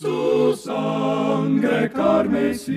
su 0.00 0.56
sangre 0.56 1.90
carmesí. 1.92 2.70